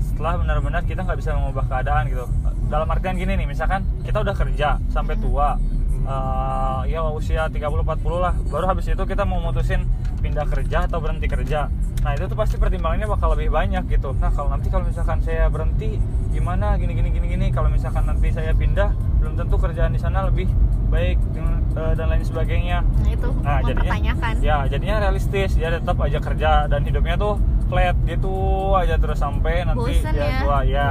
setelah 0.00 0.40
benar-benar 0.40 0.84
kita 0.88 1.04
nggak 1.04 1.20
bisa 1.20 1.36
mengubah 1.36 1.68
keadaan 1.68 2.08
gitu. 2.08 2.24
Dalam 2.72 2.88
artian 2.88 3.20
gini 3.20 3.36
nih 3.36 3.44
misalkan 3.44 3.84
kita 4.08 4.24
udah 4.24 4.32
kerja 4.32 4.80
sampai 4.88 5.20
tua 5.20 5.60
eh, 6.08 6.80
ya 6.88 7.04
usia 7.12 7.52
30-40 7.52 7.84
lah 8.16 8.32
baru 8.48 8.64
habis 8.72 8.88
itu 8.88 9.04
kita 9.04 9.28
mau 9.28 9.44
mutusin 9.44 9.84
pindah 10.20 10.46
kerja 10.48 10.84
atau 10.88 11.00
berhenti 11.00 11.26
kerja 11.26 11.68
nah 12.00 12.16
itu 12.16 12.24
tuh 12.26 12.38
pasti 12.38 12.56
pertimbangannya 12.56 13.04
bakal 13.04 13.36
lebih 13.36 13.52
banyak 13.52 13.84
gitu. 13.92 14.16
Nah 14.16 14.32
kalau 14.32 14.48
nanti 14.48 14.72
kalau 14.72 14.88
misalkan 14.88 15.20
saya 15.20 15.52
berhenti 15.52 16.00
gimana? 16.32 16.80
Gini 16.80 16.96
gini 16.96 17.12
gini 17.12 17.26
gini. 17.28 17.46
Kalau 17.52 17.68
misalkan 17.68 18.08
nanti 18.08 18.32
saya 18.32 18.56
pindah 18.56 18.96
belum 19.20 19.36
tentu 19.36 19.60
kerjaan 19.60 19.92
di 19.92 20.00
sana 20.00 20.24
lebih 20.24 20.48
baik 20.88 21.20
eh, 21.36 21.92
dan 21.94 22.06
lain 22.08 22.24
sebagainya. 22.24 22.80
Nah 22.80 23.10
itu 23.12 23.28
Nah, 23.44 23.60
jadinya 23.62 23.92
ya 24.40 24.56
jadinya 24.64 24.96
realistis. 25.04 25.54
Dia 25.54 25.76
tetap 25.76 26.00
aja 26.00 26.18
kerja 26.18 26.50
dan 26.66 26.80
hidupnya 26.82 27.20
tuh 27.20 27.36
flat 27.68 27.94
gitu 28.08 28.32
aja 28.74 28.96
terus 28.98 29.20
sampai 29.20 29.62
nanti 29.62 30.00
bosen 30.02 30.10
ya 30.16 30.42
tua 30.42 30.58
ya. 30.64 30.66
Iya. 30.66 30.88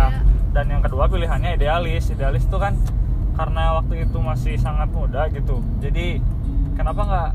dan 0.50 0.66
yang 0.66 0.82
kedua 0.86 1.10
pilihannya 1.10 1.58
idealis. 1.58 2.10
Idealis 2.14 2.46
itu 2.46 2.58
kan 2.62 2.78
karena 3.34 3.82
waktu 3.82 4.06
itu 4.06 4.18
masih 4.22 4.56
sangat 4.62 4.94
muda 4.94 5.26
gitu. 5.34 5.58
Jadi 5.82 6.22
kenapa 6.78 7.02
nggak 7.02 7.30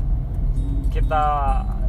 kita 0.95 1.25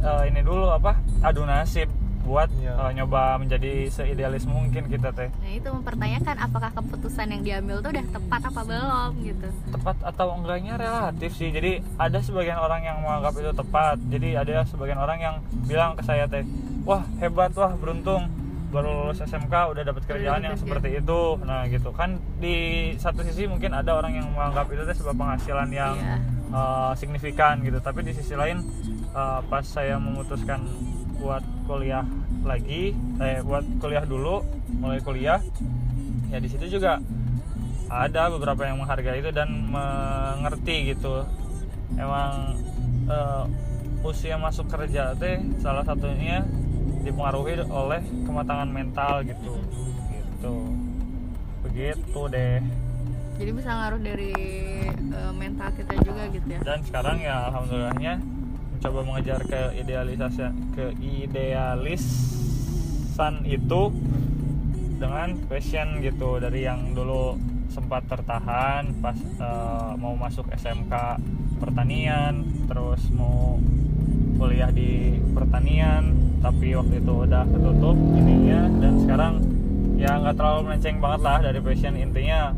eh, 0.07 0.23
ini 0.25 0.39
dulu 0.41 0.69
apa 0.69 0.95
adu 1.21 1.43
nasib 1.43 1.91
buat 2.23 2.51
Iya. 2.53 2.75
eh, 2.77 2.91
nyoba 2.93 3.35
menjadi 3.37 3.87
seidealis 3.87 4.43
mungkin 4.45 4.83
kita 4.85 5.11
teh. 5.11 5.31
Nah 5.33 5.51
itu 5.53 5.69
mempertanyakan 5.69 6.35
apakah 6.37 6.71
keputusan 6.73 7.27
yang 7.29 7.41
diambil 7.41 7.79
tuh 7.79 7.89
udah 7.89 8.05
tepat 8.09 8.41
apa 8.43 8.61
belum 8.63 9.11
gitu. 9.21 9.47
tepat 9.69 9.95
atau 10.01 10.27
enggaknya 10.33 10.73
relatif 10.75 11.31
sih. 11.33 11.49
Jadi 11.49 11.79
ada 11.95 12.19
sebagian 12.19 12.57
orang 12.57 12.81
yang 12.81 12.99
menganggap 12.99 13.31
itu 13.33 13.51
tepat. 13.53 13.95
Jadi 14.05 14.29
ada 14.33 14.55
sebagian 14.65 14.97
orang 14.97 15.17
yang 15.17 15.35
bilang 15.63 15.95
ke 15.95 16.03
saya 16.03 16.25
teh 16.25 16.43
wah 16.83 17.03
hebat 17.17 17.51
wah 17.53 17.71
beruntung. 17.73 18.27
Baru 18.67 18.91
lulus 18.91 19.23
SMK 19.23 19.47
udah 19.71 19.83
dapat 19.85 20.03
kerjaan 20.05 20.43
yang 20.43 20.59
seperti 20.59 20.99
itu. 20.99 21.21
Nah 21.39 21.63
gitu. 21.65 21.95
Kan 21.95 22.19
di 22.37 22.55
satu 22.97 23.23
sisi 23.23 23.47
mungkin 23.47 23.71
ada 23.71 23.95
orang 23.95 24.11
yang 24.13 24.27
menganggap 24.29 24.67
itu 24.67 24.83
teh 24.83 24.91
sebuah 24.93 25.15
penghasilan 25.15 25.71
yang 25.71 25.95
Iya. 25.95 26.15
uh, 26.51 26.91
signifikan 26.91 27.63
gitu. 27.63 27.79
Tapi 27.79 28.03
di 28.03 28.11
sisi 28.11 28.35
lain 28.35 28.59
uh, 29.17 29.41
pas 29.49 29.65
saya 29.65 29.97
memutuskan 29.97 30.61
buat 31.17 31.41
kuliah 31.65 32.05
lagi 32.45 32.93
eh 33.17 33.41
buat 33.41 33.65
kuliah 33.81 34.05
dulu 34.05 34.45
mulai 34.77 35.01
kuliah 35.01 35.41
ya 36.29 36.37
di 36.37 36.45
situ 36.45 36.77
juga 36.77 37.01
ada 37.87 38.27
beberapa 38.29 38.67
yang 38.67 38.83
menghargai 38.83 39.23
itu 39.23 39.31
dan 39.31 39.47
mengerti 39.71 40.91
gitu. 40.91 41.23
Emang 41.95 42.59
uh, 43.07 43.47
usia 44.03 44.35
masuk 44.35 44.67
kerja 44.67 45.15
teh 45.15 45.39
salah 45.63 45.87
satunya 45.87 46.43
dipengaruhi 47.07 47.63
oleh 47.63 48.03
kematangan 48.27 48.67
mental 48.67 49.23
gitu. 49.23 49.55
Gitu. 50.11 50.55
Begitu 51.63 52.21
deh. 52.27 52.59
Jadi 53.37 53.51
bisa 53.53 53.69
ngaruh 53.69 54.01
dari 54.01 54.33
eh, 54.97 55.33
mental 55.37 55.69
kita 55.77 55.93
juga 56.01 56.25
gitu 56.33 56.49
ya. 56.49 56.59
dan 56.65 56.81
sekarang 56.81 57.21
ya 57.21 57.53
alhamdulillahnya 57.53 58.17
mencoba 58.77 59.01
mengejar 59.09 59.41
ke 59.41 59.73
idealisasi 59.81 60.53
ke 60.77 60.93
idealisan 61.01 62.37
itu 63.41 63.89
dengan 65.01 65.33
passion 65.49 65.97
gitu. 66.05 66.37
Dari 66.37 66.69
yang 66.69 66.93
dulu 66.93 67.41
sempat 67.73 68.05
tertahan 68.05 68.93
pas 69.01 69.17
eh, 69.17 69.91
mau 69.97 70.13
masuk 70.13 70.45
SMK 70.53 70.93
pertanian 71.57 72.45
terus 72.69 73.01
mau 73.17 73.57
kuliah 74.37 74.69
di 74.69 75.17
pertanian 75.33 76.13
tapi 76.45 76.77
waktu 76.77 77.01
itu 77.01 77.13
udah 77.25 77.49
ketutup 77.49 77.97
ininya 78.13 78.69
dan 78.77 78.93
sekarang 79.01 79.41
ya 79.97 80.21
nggak 80.21 80.37
terlalu 80.37 80.69
melenceng 80.69 81.01
banget 81.01 81.21
lah 81.25 81.41
dari 81.41 81.59
passion. 81.65 81.97
Intinya 81.97 82.53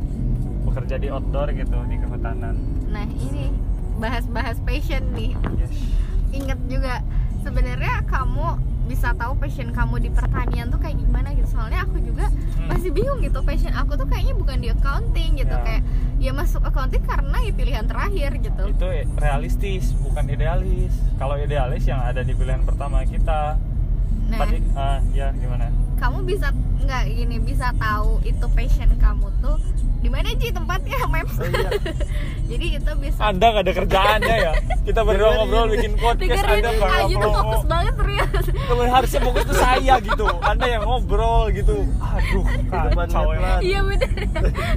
bekerja 0.68 1.00
di 1.00 1.08
outdoor 1.08 1.56
gitu 1.56 1.80
di 1.88 1.96
kehutanan. 1.96 2.60
Nah 2.92 3.08
ini 3.08 3.56
bahas-bahas 4.04 4.60
passion 4.68 5.16
nih. 5.16 5.32
yes 5.56 5.99
Ingat 6.32 6.60
juga 6.66 7.02
sebenarnya 7.40 8.06
kamu 8.06 8.48
bisa 8.86 9.14
tahu 9.14 9.38
passion 9.38 9.70
kamu 9.70 9.96
di 10.00 10.10
pertanian 10.10 10.68
tuh 10.68 10.78
kayak 10.78 10.98
gimana 10.98 11.30
gitu. 11.32 11.46
Soalnya 11.48 11.84
aku 11.84 11.98
juga 12.00 12.26
Hmm. 12.30 12.68
masih 12.68 12.90
bingung 12.90 13.20
gitu 13.20 13.40
passion 13.40 13.72
aku 13.72 13.94
tuh 13.96 14.06
kayaknya 14.06 14.34
bukan 14.36 14.58
di 14.58 14.68
accounting 14.68 15.32
gitu 15.36 15.52
Ya. 15.52 15.62
kayak 15.62 15.82
ya 16.18 16.32
masuk 16.32 16.62
accounting 16.62 17.02
karena 17.02 17.38
ya 17.40 17.52
pilihan 17.52 17.86
terakhir 17.86 18.32
gitu. 18.38 18.64
itu 18.68 18.88
realistis 19.16 19.94
bukan 19.96 20.26
idealis 20.28 20.90
kalau 21.16 21.36
idealis 21.36 21.84
yang 21.84 22.00
ada 22.00 22.20
di 22.20 22.34
pilihan 22.34 22.60
pertama 22.62 23.02
kita 23.04 23.56
Nah, 24.28 24.38
tadi 24.38 24.58
ah 24.76 25.00
ya 25.10 25.32
gimana 25.32 25.72
kamu 26.00 26.18
bisa 26.24 26.48
nggak 26.80 27.04
gini 27.12 27.38
bisa 27.44 27.76
tahu 27.76 28.24
itu 28.24 28.46
passion 28.56 28.90
kamu 28.98 29.28
tuh 29.44 29.60
di 30.00 30.08
mana 30.08 30.32
sih 30.40 30.50
tempatnya 30.50 30.96
maps 31.14 31.36
Oh 31.40 31.48
iya. 31.48 31.70
jadi 32.56 32.66
itu 32.80 32.92
bisa 33.04 33.20
anda 33.20 33.46
nggak 33.52 33.64
ada 33.68 33.74
kerjaannya 33.76 34.36
ya? 34.40 34.54
Kita 34.88 35.06
berdua 35.06 35.30
ngobrol 35.38 35.70
bikin 35.76 35.94
podcast 36.00 36.40
dengerin 36.40 36.66
anda 36.66 36.70
nggak 36.72 36.90
tuh 36.90 37.20
promo 37.20 37.32
fokus 37.36 37.64
banget 37.68 37.94
serius 38.00 38.32
Temen 38.50 38.88
harusnya 38.90 39.20
fokus 39.22 39.44
tuh 39.46 39.58
saya 39.60 39.94
gitu. 40.02 40.26
Anda 40.42 40.66
yang 40.66 40.84
ngobrol 40.88 41.44
gitu. 41.54 41.76
Aduh 42.00 42.46
kacau 42.72 43.28
ya. 43.36 43.60
iya 43.60 43.80
bener. 43.86 44.10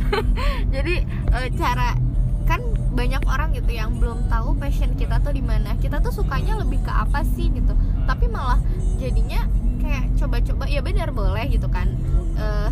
Jadi 0.74 0.94
eh, 1.06 1.48
cara 1.56 1.96
kan 2.44 2.60
banyak 2.92 3.22
orang 3.24 3.56
gitu 3.56 3.70
yang 3.72 3.94
belum 3.96 4.26
tahu 4.28 4.52
passion 4.58 4.92
kita 4.98 5.22
tuh 5.22 5.32
di 5.32 5.40
mana. 5.40 5.78
Kita 5.78 6.02
tuh 6.02 6.12
sukanya 6.12 6.60
lebih 6.60 6.82
ke 6.82 6.92
apa 6.92 7.24
sih 7.38 7.48
gitu 7.48 7.72
tapi 8.04 8.26
malah 8.26 8.58
jadinya 8.96 9.44
kayak 9.78 10.04
coba-coba 10.14 10.64
ya 10.66 10.80
benar 10.80 11.10
boleh 11.10 11.44
gitu 11.48 11.66
kan 11.66 11.88
Eh, 12.32 12.70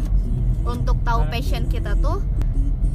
untuk 0.63 0.97
tahu 1.01 1.27
passion 1.27 1.67
kita 1.67 1.93
tuh 1.97 2.19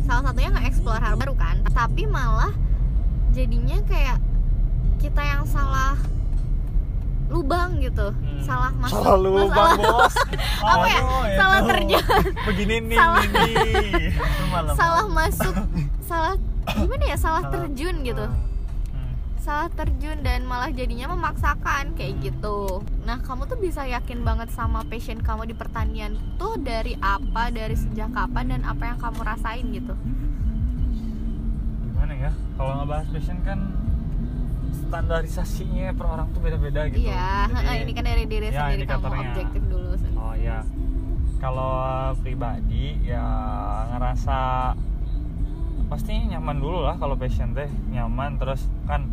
salah 0.04 0.26
satunya 0.26 0.50
nge-explore 0.52 0.98
hal 0.98 1.13
baru 1.13 1.34
kan 1.34 1.62
tapi 1.67 2.06
malah 2.06 2.52
jadinya 3.32 3.78
kayak 3.84 4.17
kita 4.98 5.19
yang 5.19 5.45
salah 5.45 5.93
lubang 7.26 7.78
gitu 7.80 8.10
Hmm. 8.12 8.38
salah 8.39 8.71
masuk 8.76 8.98
salah 8.98 9.17
lu 9.17 9.30
masalah- 9.36 9.78
bos 9.78 10.15
Apa 10.67 10.88
ya? 10.88 11.00
Aduh, 11.00 11.26
Salah 11.36 11.58
itu. 11.58 11.67
terjun. 11.67 12.06
begini 12.43 12.76
nih 12.84 12.98
Salah. 12.98 13.24
Itu 13.26 14.43
malam. 14.54 14.74
salah 14.76 15.06
masuk 15.08 15.56
salah 16.02 16.34
gimana 16.78 17.04
ya 17.04 17.15
salah 17.15 17.41
Salah. 17.41 17.54
terjun 17.56 17.95
gitu. 18.02 18.26
Salah 19.45 19.69
terjun 19.69 20.25
dan 20.25 20.41
malah 20.49 20.73
jadinya 20.73 21.13
memaksakan 21.13 21.93
kayak 21.93 22.17
gitu. 22.17 22.81
Nah 23.05 23.21
kamu 23.21 23.45
tuh 23.45 23.62
bisa 23.62 23.86
yakin 23.86 24.25
banget 24.25 24.49
sama 24.49 24.81
passion 24.89 25.21
kamu 25.21 25.53
di 25.53 25.53
pertanian 25.53 26.17
tuh 26.41 26.58
dari 26.58 26.97
apa 26.97 27.53
dari 27.53 27.77
sejak 27.77 28.10
kapan 28.10 28.58
dan 28.58 28.62
apa 28.65 28.89
yang 28.89 28.97
kamu 28.97 29.21
rasain 29.21 29.69
gitu? 29.69 29.93
Gimana 31.86 32.13
ya? 32.17 32.31
Kalau 32.58 32.73
ngebahas 32.81 33.05
passion 33.13 33.38
kan 33.45 33.60
standarisasinya 34.89 35.93
per 35.93 36.05
orang 36.10 36.27
tuh 36.34 36.41
beda-beda 36.41 36.89
gitu. 36.89 37.05
Iya 37.05 37.45
Jadi- 37.45 37.81
ini 37.86 37.91
kan 37.93 38.03
dari 38.10 38.23
diri 38.25 38.49
ya, 38.49 38.65
sendiri 38.65 38.84
kamu 38.89 39.05
objektif 39.13 39.62
dulu 39.69 39.93
Oh 40.17 40.34
ya, 40.34 40.65
kalau 41.38 41.77
pribadi 42.17 42.97
ya 43.05 43.21
ngerasa 43.93 44.38
pasti 45.86 46.17
nyaman 46.34 46.58
dulu 46.58 46.81
lah 46.81 46.97
kalau 46.97 47.13
passion 47.13 47.53
teh 47.53 47.69
nyaman. 47.93 48.41
Terus 48.41 48.65
kan 48.89 49.05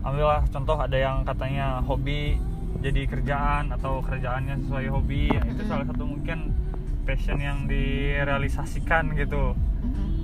ambillah 0.00 0.42
contoh 0.48 0.76
ada 0.80 0.96
yang 0.96 1.20
katanya 1.28 1.84
hobi 1.84 2.40
jadi 2.80 3.04
kerjaan 3.04 3.68
atau 3.76 4.00
kerjaannya 4.00 4.64
sesuai 4.64 4.86
hobi 4.88 5.28
ya, 5.28 5.42
itu 5.44 5.62
salah 5.68 5.84
satu 5.84 6.08
mungkin 6.08 6.56
passion 7.04 7.36
yang 7.36 7.68
direalisasikan 7.68 9.12
gitu. 9.18 9.52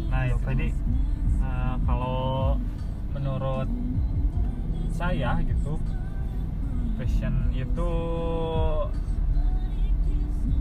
Nah 0.09 0.25
itu 0.25 0.41
tadi 0.41 0.69
eh, 1.43 1.75
kalau 1.85 2.57
menurut 3.13 3.69
saya 4.97 5.37
gitu 5.45 5.77
passion 6.97 7.53
itu 7.53 7.91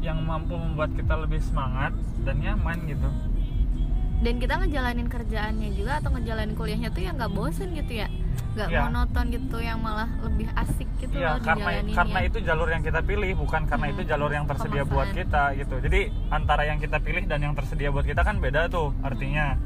yang 0.03 0.19
mampu 0.27 0.59
membuat 0.59 0.91
kita 0.99 1.15
lebih 1.15 1.39
semangat 1.39 1.95
dan 2.27 2.35
nyaman 2.43 2.77
gitu. 2.91 3.09
Dan 4.19 4.35
kita 4.43 4.59
ngejalanin 4.59 5.07
kerjaannya 5.07 5.69
juga 5.71 6.03
atau 6.03 6.11
ngejalanin 6.11 6.55
kuliahnya 6.59 6.89
tuh 6.91 7.03
yang 7.07 7.15
nggak 7.15 7.31
bosen 7.31 7.71
gitu 7.71 8.03
ya 8.03 8.11
nggak 8.55 8.67
Iya. 8.67 8.79
monoton 8.81 9.25
gitu 9.29 9.57
yang 9.59 9.79
malah 9.79 10.07
lebih 10.19 10.47
asik 10.53 10.87
gitu 10.97 11.11
Iya, 11.13 11.35
loh 11.35 11.43
karena 11.43 11.69
karena 11.91 12.19
itu 12.23 12.37
jalur 12.39 12.67
yang 12.67 12.79
kita 12.81 13.01
pilih 13.01 13.31
bukan 13.35 13.61
karena 13.65 13.85
Hmm, 13.85 13.93
itu 13.93 14.01
jalur 14.05 14.31
yang 14.31 14.45
tersedia 14.45 14.81
pemaksaan. 14.81 14.93
buat 14.93 15.09
kita 15.11 15.43
gitu. 15.55 15.75
Jadi 15.81 15.99
antara 16.29 16.63
yang 16.63 16.77
kita 16.77 16.97
pilih 16.97 17.23
dan 17.25 17.39
yang 17.41 17.53
tersedia 17.53 17.89
buat 17.89 18.03
kita 18.03 18.21
kan 18.21 18.37
beda 18.37 18.67
tuh 18.67 18.95
artinya. 19.01 19.59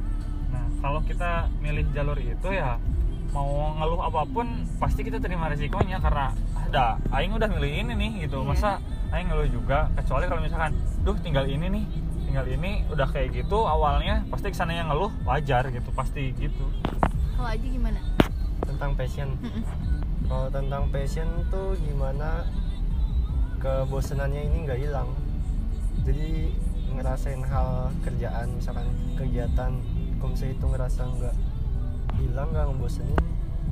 Nah 0.50 0.66
kalau 0.80 1.00
kita 1.02 1.32
milih 1.60 1.86
jalur 1.92 2.18
itu 2.18 2.50
ya 2.50 2.82
mau 3.30 3.46
ngeluh 3.76 4.02
apa 4.02 4.26
pun 4.26 4.48
pasti 4.76 5.02
kita 5.02 5.18
terima 5.18 5.46
resikonya 5.48 5.98
karena 6.00 6.34
ada 6.60 6.86
aing 7.12 7.30
udah 7.32 7.46
milih 7.48 7.72
ini 7.80 7.94
nih 7.96 8.12
gitu. 8.24 8.42
Iya. 8.42 8.48
masa 8.48 8.70
aing 9.10 9.28
ngeluh 9.28 9.50
juga? 9.52 9.86
Kecuali 9.96 10.26
kalau 10.26 10.42
misalkan 10.42 10.74
duh 11.00 11.14
tinggal 11.16 11.46
ini 11.46 11.66
nih 11.68 11.86
tinggal 12.26 12.46
ini 12.48 12.86
udah 12.88 13.06
kayak 13.08 13.34
gitu 13.36 13.64
awalnya 13.64 14.26
pasti 14.28 14.50
ke 14.50 14.56
sana 14.56 14.70
yang 14.72 14.90
ngeluh 14.90 15.14
wajar 15.24 15.70
gitu. 15.70 15.90
Pasti 15.92 16.34
gitu. 16.36 16.66
Kalau 17.32 17.48
aja 17.48 17.62
gimana 17.64 18.02
tentang 18.80 18.96
passion. 18.96 19.30
Kalau 20.24 20.48
tentang 20.48 20.88
passion 20.88 21.28
tuh 21.52 21.76
gimana? 21.84 22.48
Kebosanannya 23.60 24.48
ini 24.48 24.58
nggak 24.64 24.80
hilang. 24.80 25.12
Jadi 26.08 26.56
ngerasain 26.96 27.44
hal 27.44 27.92
kerjaan 28.00 28.56
misalkan 28.56 28.88
kegiatan 29.20 29.76
misalnya 30.16 30.56
itu 30.56 30.64
ngerasa 30.64 31.02
nggak 31.12 31.36
hilang 32.16 32.48
nggak 32.50 32.66
ngebosenin 32.66 33.20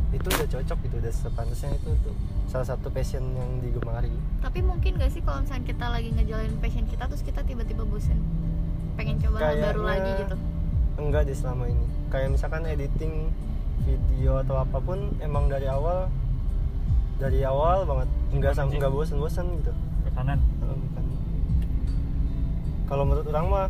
itu 0.08 0.28
udah 0.28 0.48
cocok 0.48 0.78
gitu 0.88 0.96
udah 1.00 1.12
sepantasnya 1.12 1.72
itu 1.74 1.92
tuh 2.00 2.16
salah 2.48 2.68
satu 2.68 2.92
passion 2.92 3.24
yang 3.32 3.60
digemari. 3.60 4.12
Tapi 4.40 4.60
mungkin 4.60 4.96
gak 4.96 5.12
sih 5.12 5.20
kalau 5.20 5.40
misalnya 5.40 5.68
kita 5.68 5.86
lagi 5.88 6.10
ngejalanin 6.12 6.56
passion 6.60 6.84
kita 6.84 7.08
terus 7.08 7.24
kita 7.24 7.44
tiba-tiba 7.44 7.84
bosen? 7.84 8.20
Pengen 8.96 9.20
coba 9.20 9.40
hal 9.40 9.56
baru 9.56 9.56
Kayaknya- 9.56 9.88
lagi 9.88 10.12
gitu? 10.20 10.36
enggak 10.98 11.22
deh 11.28 11.36
selama 11.36 11.64
ini. 11.68 11.86
Kayak 12.08 12.28
misalkan 12.34 12.64
editing 12.66 13.14
video 13.84 14.40
atau 14.40 14.56
apa 14.58 14.78
pun 14.78 14.98
emang 15.20 15.46
dari 15.46 15.66
awal 15.66 16.08
dari 17.18 17.42
awal 17.42 17.84
banget. 17.84 18.08
Enggak 18.30 18.54
sam 18.54 18.70
enggak 18.70 18.90
bosen-bosen 18.90 19.46
gitu. 19.58 19.72
Ke 20.04 20.10
kanan 20.12 20.40
Kalau 20.60 20.76
bukan- 20.76 21.16
kalau 22.86 23.04
menurut 23.04 23.28
orang 23.28 23.48
mah 23.48 23.68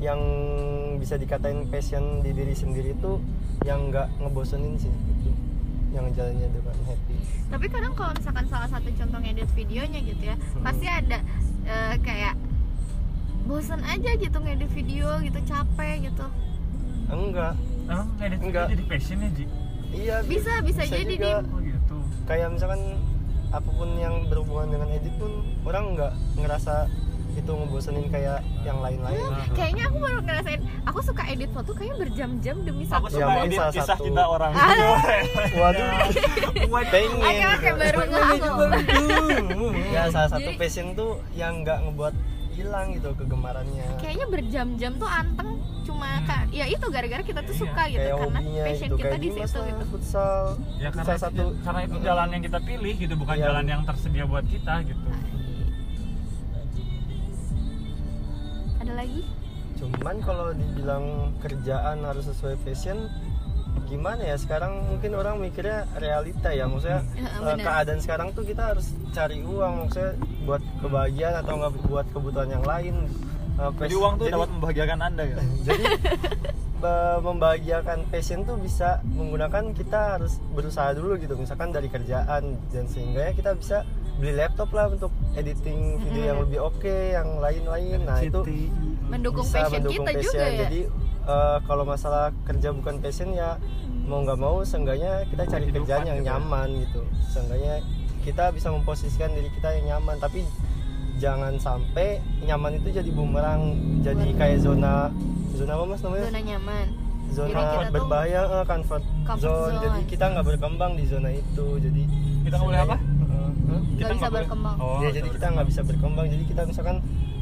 yang 0.00 0.20
bisa 0.96 1.14
dikatain 1.14 1.68
passion 1.68 2.20
di 2.20 2.32
diri 2.32 2.52
sendiri 2.52 2.92
itu 2.92 3.20
yang 3.62 3.88
nggak 3.88 4.08
ngebosenin 4.18 4.74
sih 4.74 4.88
itu 4.88 5.30
yang 5.90 6.08
jalannya 6.10 6.48
dengan 6.48 6.76
happy. 6.84 7.16
Tapi 7.46 7.66
kadang 7.68 7.92
kalau 7.92 8.12
misalkan 8.14 8.46
salah 8.46 8.64
satu 8.66 8.88
contoh 8.90 9.18
ngedit 9.20 9.50
videonya 9.52 10.00
gitu 10.00 10.22
ya 10.24 10.36
Hmm. 10.36 10.62
pasti 10.62 10.86
ada 10.86 11.18
eh, 11.62 11.94
kayak 12.00 12.34
bosan 13.42 13.82
aja 13.82 14.10
gitu 14.14 14.38
ngedit 14.38 14.70
video 14.70 15.20
gitu 15.20 15.38
capek 15.44 16.08
gitu. 16.08 16.26
Enggak 17.10 17.54
emang 17.92 18.08
edit 18.16 18.30
video 18.32 18.46
Enggak. 18.46 18.66
jadi 18.68 18.84
passion 18.86 19.18
ya 19.18 19.28
Ji? 19.30 19.44
iya 19.90 20.16
bi- 20.20 20.28
bisa 20.32 20.52
bisa, 20.62 20.80
jadi 20.84 21.12
juga. 21.12 21.42
Oh 21.44 21.58
gitu. 21.58 21.96
Kayak 22.24 22.48
misalkan 22.52 22.80
apa 23.50 23.66
pun 23.68 23.88
yang 23.96 24.14
berhubungan 24.24 24.68
dengan 24.70 24.88
edit 24.88 25.14
pun 25.16 25.32
orang 25.60 25.84
nggak 25.92 26.12
ngerasa 26.36 26.86
itu 27.32 27.46
ngebosenin 27.48 28.06
kayak 28.06 28.38
yang 28.60 28.78
lain-lain. 28.80 29.18
Nah. 29.20 29.46
kayaknya 29.52 29.86
aku 29.86 29.98
baru 29.98 30.18
ngerasain. 30.20 30.60
Aku 30.84 30.98
suka 31.00 31.22
edit 31.24 31.50
foto 31.50 31.70
kayak 31.72 31.94
berjam-jam 31.96 32.56
demi 32.60 32.82
aku 32.84 33.06
satu 33.06 33.06
Ya, 33.08 33.10
suka 33.16 33.26
mungkin 33.28 33.46
edit 33.46 33.58
salah 33.60 33.72
kisah 33.72 33.86
satu. 33.88 34.02
cinta 34.04 34.24
orang. 34.24 34.50
Waduh. 35.60 35.90
Pengen. 36.90 37.18
Oke 37.20 37.44
oke 37.48 37.68
baru 37.76 37.98
nggak 38.04 38.24
aku. 38.32 38.64
ya 39.88 40.02
salah 40.08 40.28
satu 40.28 40.42
Jadi- 40.44 40.58
passion 40.58 40.86
tuh 40.92 41.10
yang 41.32 41.62
nggak 41.62 41.78
ngebuat 41.80 42.14
hilang 42.52 42.86
gitu 42.92 43.10
kegemarannya. 43.16 43.86
Kayaknya 43.96 44.26
berjam-jam 44.28 44.92
tuh 44.96 45.08
anteng 45.08 45.50
cuma 46.00 46.16
ka- 46.24 46.48
ya 46.48 46.64
itu 46.64 46.86
gara-gara 46.88 47.20
kita 47.20 47.40
tuh 47.42 47.52
Iya, 47.52 47.60
suka 47.60 47.82
gitu 47.84 48.00
kayak 48.00 48.16
karena 48.16 48.40
hobinya 48.40 48.62
passion 48.64 48.88
gitu 48.88 48.96
kita 48.96 49.04
kayak 49.06 49.20
di 49.20 49.28
situ 49.30 49.60
gitu. 49.60 49.84
futsal 49.86 50.40
ya 50.74 50.88
karena 50.88 51.04
salah 51.04 51.20
satu 51.20 51.44
karena 51.60 51.80
itu 51.84 51.96
jalan 52.00 52.28
yang 52.30 52.42
kita 52.42 52.58
pilih 52.62 52.94
gitu 52.96 53.14
bukan 53.14 53.36
Iya. 53.36 53.44
jalan 53.46 53.64
yang 53.66 53.80
tersedia 53.84 54.24
buat 54.24 54.46
kita 54.46 54.74
gitu. 54.82 55.04
Ada 58.80 58.92
lagi? 58.94 59.20
Cuman 59.76 60.16
kalau 60.20 60.46
dibilang 60.52 61.04
kerjaan 61.38 61.96
harus 62.00 62.24
sesuai 62.26 62.56
passion 62.58 62.96
gimana 63.86 64.22
ya? 64.22 64.36
Sekarang 64.36 64.72
mungkin 64.86 65.12
orang 65.14 65.36
mikirnya 65.36 65.84
realita 65.94 66.48
ya 66.50 66.64
maksudnya 66.64 67.04
Ya, 67.12 67.28
eh, 67.28 67.40
benar. 67.54 67.60
keadaan 67.60 68.00
sekarang 68.00 68.28
tuh 68.32 68.42
kita 68.42 68.72
harus 68.72 68.86
cari 69.10 69.40
uang 69.42 69.84
maksudnya 69.84 70.16
buat 70.42 70.62
kebahagiaan 70.80 71.34
atau 71.38 71.52
nggak 71.58 71.72
buat 71.84 72.06
kebutuhan 72.08 72.48
yang 72.50 72.64
lain 72.64 72.96
jadi 73.76 73.94
uang 73.94 74.12
tuh 74.16 74.24
jadi- 74.26 74.34
dapat 74.34 74.48
membahagiakan 74.50 74.98
anda 75.00 75.22
ya? 75.24 75.36
Jadi 75.68 75.84
be- 76.80 77.20
membahagiakan 77.20 77.98
passion 78.08 78.40
tuh 78.42 78.56
bisa 78.56 79.04
menggunakan 79.04 79.76
kita 79.76 80.16
harus 80.16 80.40
berusaha 80.50 80.96
dulu 80.96 81.20
gitu. 81.20 81.36
Misalkan 81.36 81.70
dari 81.70 81.92
kerjaan 81.92 82.56
dan 82.72 82.84
sehingga 82.88 83.28
ya 83.28 83.32
kita 83.32 83.52
bisa 83.52 83.84
beli 84.16 84.32
laptop 84.32 84.72
lah 84.72 84.88
untuk 84.88 85.12
editing 85.32 85.96
video 85.98 86.22
yang 86.26 86.38
lebih 86.40 86.58
oke 86.62 86.88
yang 87.12 87.36
lain-lain. 87.36 88.00
Nah 88.04 88.20
itu 88.20 88.40
mendukung 89.08 89.44
bisa 89.44 89.64
passion 89.64 89.80
mendukung 89.80 90.04
kita 90.04 90.12
passion. 90.16 90.32
juga 90.32 90.44
ya? 90.44 90.58
Jadi 90.64 90.80
eh, 91.24 91.58
kalau 91.64 91.84
masalah 91.84 92.24
kerja 92.44 92.68
bukan 92.72 92.94
passion 92.98 93.28
ya 93.32 93.60
mau 94.08 94.24
nggak 94.24 94.40
mau 94.40 94.64
seenggaknya 94.64 95.28
kita 95.28 95.44
cari 95.46 95.64
kerjaan 95.68 96.02
yang 96.08 96.18
gitu 96.18 96.26
ya. 96.26 96.30
nyaman 96.36 96.68
gitu. 96.80 97.00
Seenggaknya 97.28 97.74
kita 98.20 98.44
bisa 98.52 98.68
memposisikan 98.68 99.30
diri 99.32 99.52
kita 99.52 99.68
yang 99.76 99.96
nyaman. 99.96 100.16
Tapi 100.16 100.44
jangan 101.20 101.54
sampai 101.56 102.16
nyaman 102.40 102.72
itu 102.74 102.88
jadi 102.90 103.10
bumerang 103.10 103.76
jadi 104.00 104.26
kayak 104.34 104.58
zona 104.58 105.12
zona 105.52 105.72
apa 105.72 105.84
mas 105.86 106.00
namanya 106.00 106.24
zona 106.26 106.40
nyaman 106.42 106.86
zona 107.30 107.52
Jadi 107.52 107.62
kita 107.76 107.90
berbahaya 107.92 108.40
eh, 108.42 108.64
comfort, 108.64 109.04
comfort 109.22 109.38
zone. 109.40 109.60
zone. 109.70 109.78
jadi 109.78 110.00
kita 110.08 110.24
nggak 110.26 110.46
berkembang 110.48 110.92
di 110.96 111.04
zona 111.04 111.30
itu 111.30 111.66
jadi 111.78 112.02
Kita 112.40 112.56
nggak 112.56 112.66
boleh 112.66 112.80
apa? 112.80 112.96
Eh. 112.96 113.50
Nggak 113.60 113.78
bisa 113.92 114.08
nggak 114.10 114.18
boleh- 114.26 114.32
berkembang. 114.42 114.76
oh, 114.80 114.98
ya 114.98 115.10
jadi 115.12 115.28
kita 115.30 115.46
nggak 115.46 115.66
bisa 115.68 115.80
berkembang 115.84 116.26
jadi 116.26 116.44
kita 116.44 116.62
misalkan 116.64 116.96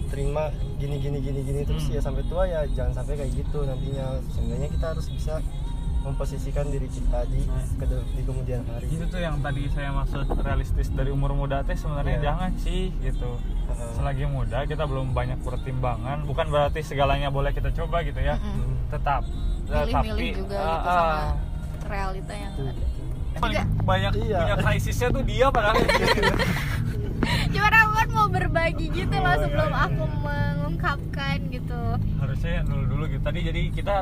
terima 0.08 0.42
gini 0.76 0.96
gini 0.98 1.18
gini 1.20 1.40
gini 1.42 1.60
terus 1.62 1.84
Hmm. 1.84 1.94
ya 1.94 2.00
sampai 2.00 2.22
tua 2.26 2.42
ya 2.44 2.60
jangan 2.68 2.92
sampai 2.94 3.14
kayak 3.14 3.32
gitu 3.34 3.58
nantinya 3.62 4.06
seenggaknya 4.28 4.68
kita 4.68 4.86
harus 4.88 5.06
bisa 5.06 5.34
memposisikan 6.08 6.66
diri 6.66 6.86
kita 6.86 7.22
di 7.26 7.40
Nah. 7.42 7.64
ke- 7.78 8.06
di 8.08 8.22
kemudian 8.22 8.60
hari 8.64 8.86
itu 8.86 9.04
tuh 9.04 9.18
yang 9.18 9.36
tadi 9.38 9.62
saya 9.68 9.90
maksud 9.92 10.18
realistis 10.38 10.88
dari 10.88 11.08
umur 11.08 11.32
muda 11.32 11.60
teh 11.60 11.74
sebenarnya 11.74 12.16
Iya. 12.16 12.24
jangan 12.24 12.50
sih 12.58 12.82
gitu 12.98 13.30
Heeh. 13.38 13.90
selagi 13.92 14.24
muda 14.26 14.58
kita 14.64 14.82
belum 14.82 15.12
banyak 15.12 15.38
pertimbangan 15.38 16.24
bukan 16.24 16.46
berarti 16.46 16.80
segalanya 16.82 17.28
boleh 17.28 17.50
kita 17.50 17.68
coba 17.72 18.00
gitu 18.02 18.18
ya 18.18 18.36
Mm-mm. 18.36 18.56
Hmm. 18.58 18.76
tetap 18.88 19.22
milih-milih 19.64 19.92
tapi 19.92 20.26
juga 20.34 20.56
ah, 20.56 20.64
gitu 20.64 20.88
ah, 20.88 20.96
sama 20.96 21.18
realita 21.86 22.34
yang 22.34 22.52
Tuh, 22.54 22.68
ada 22.68 23.38
paling 23.38 23.56
banyak 23.82 24.12
Iya. 24.18 24.38
punya 24.40 24.56
krisisnya 24.58 25.08
tuh 25.10 25.22
dia 25.22 25.46
padahal 25.48 25.76
cuma 27.48 27.68
aku 27.68 27.92
kan 27.94 28.08
mau 28.10 28.26
berbagi 28.28 28.86
gitu 28.90 29.14
loh 29.14 29.24
Oh, 29.24 29.30
iya, 29.30 29.40
sebelum 29.40 29.70
iya, 29.70 29.84
aku 29.84 30.02
iya. 30.02 30.16
mengungkapkan 30.18 31.38
gitu 31.48 31.82
harusnya 32.18 32.54
dulu 32.62 32.84
dulu 32.86 33.04
gitu 33.06 33.22
tadi 33.22 33.40
jadi 33.42 33.62
kita 33.70 33.94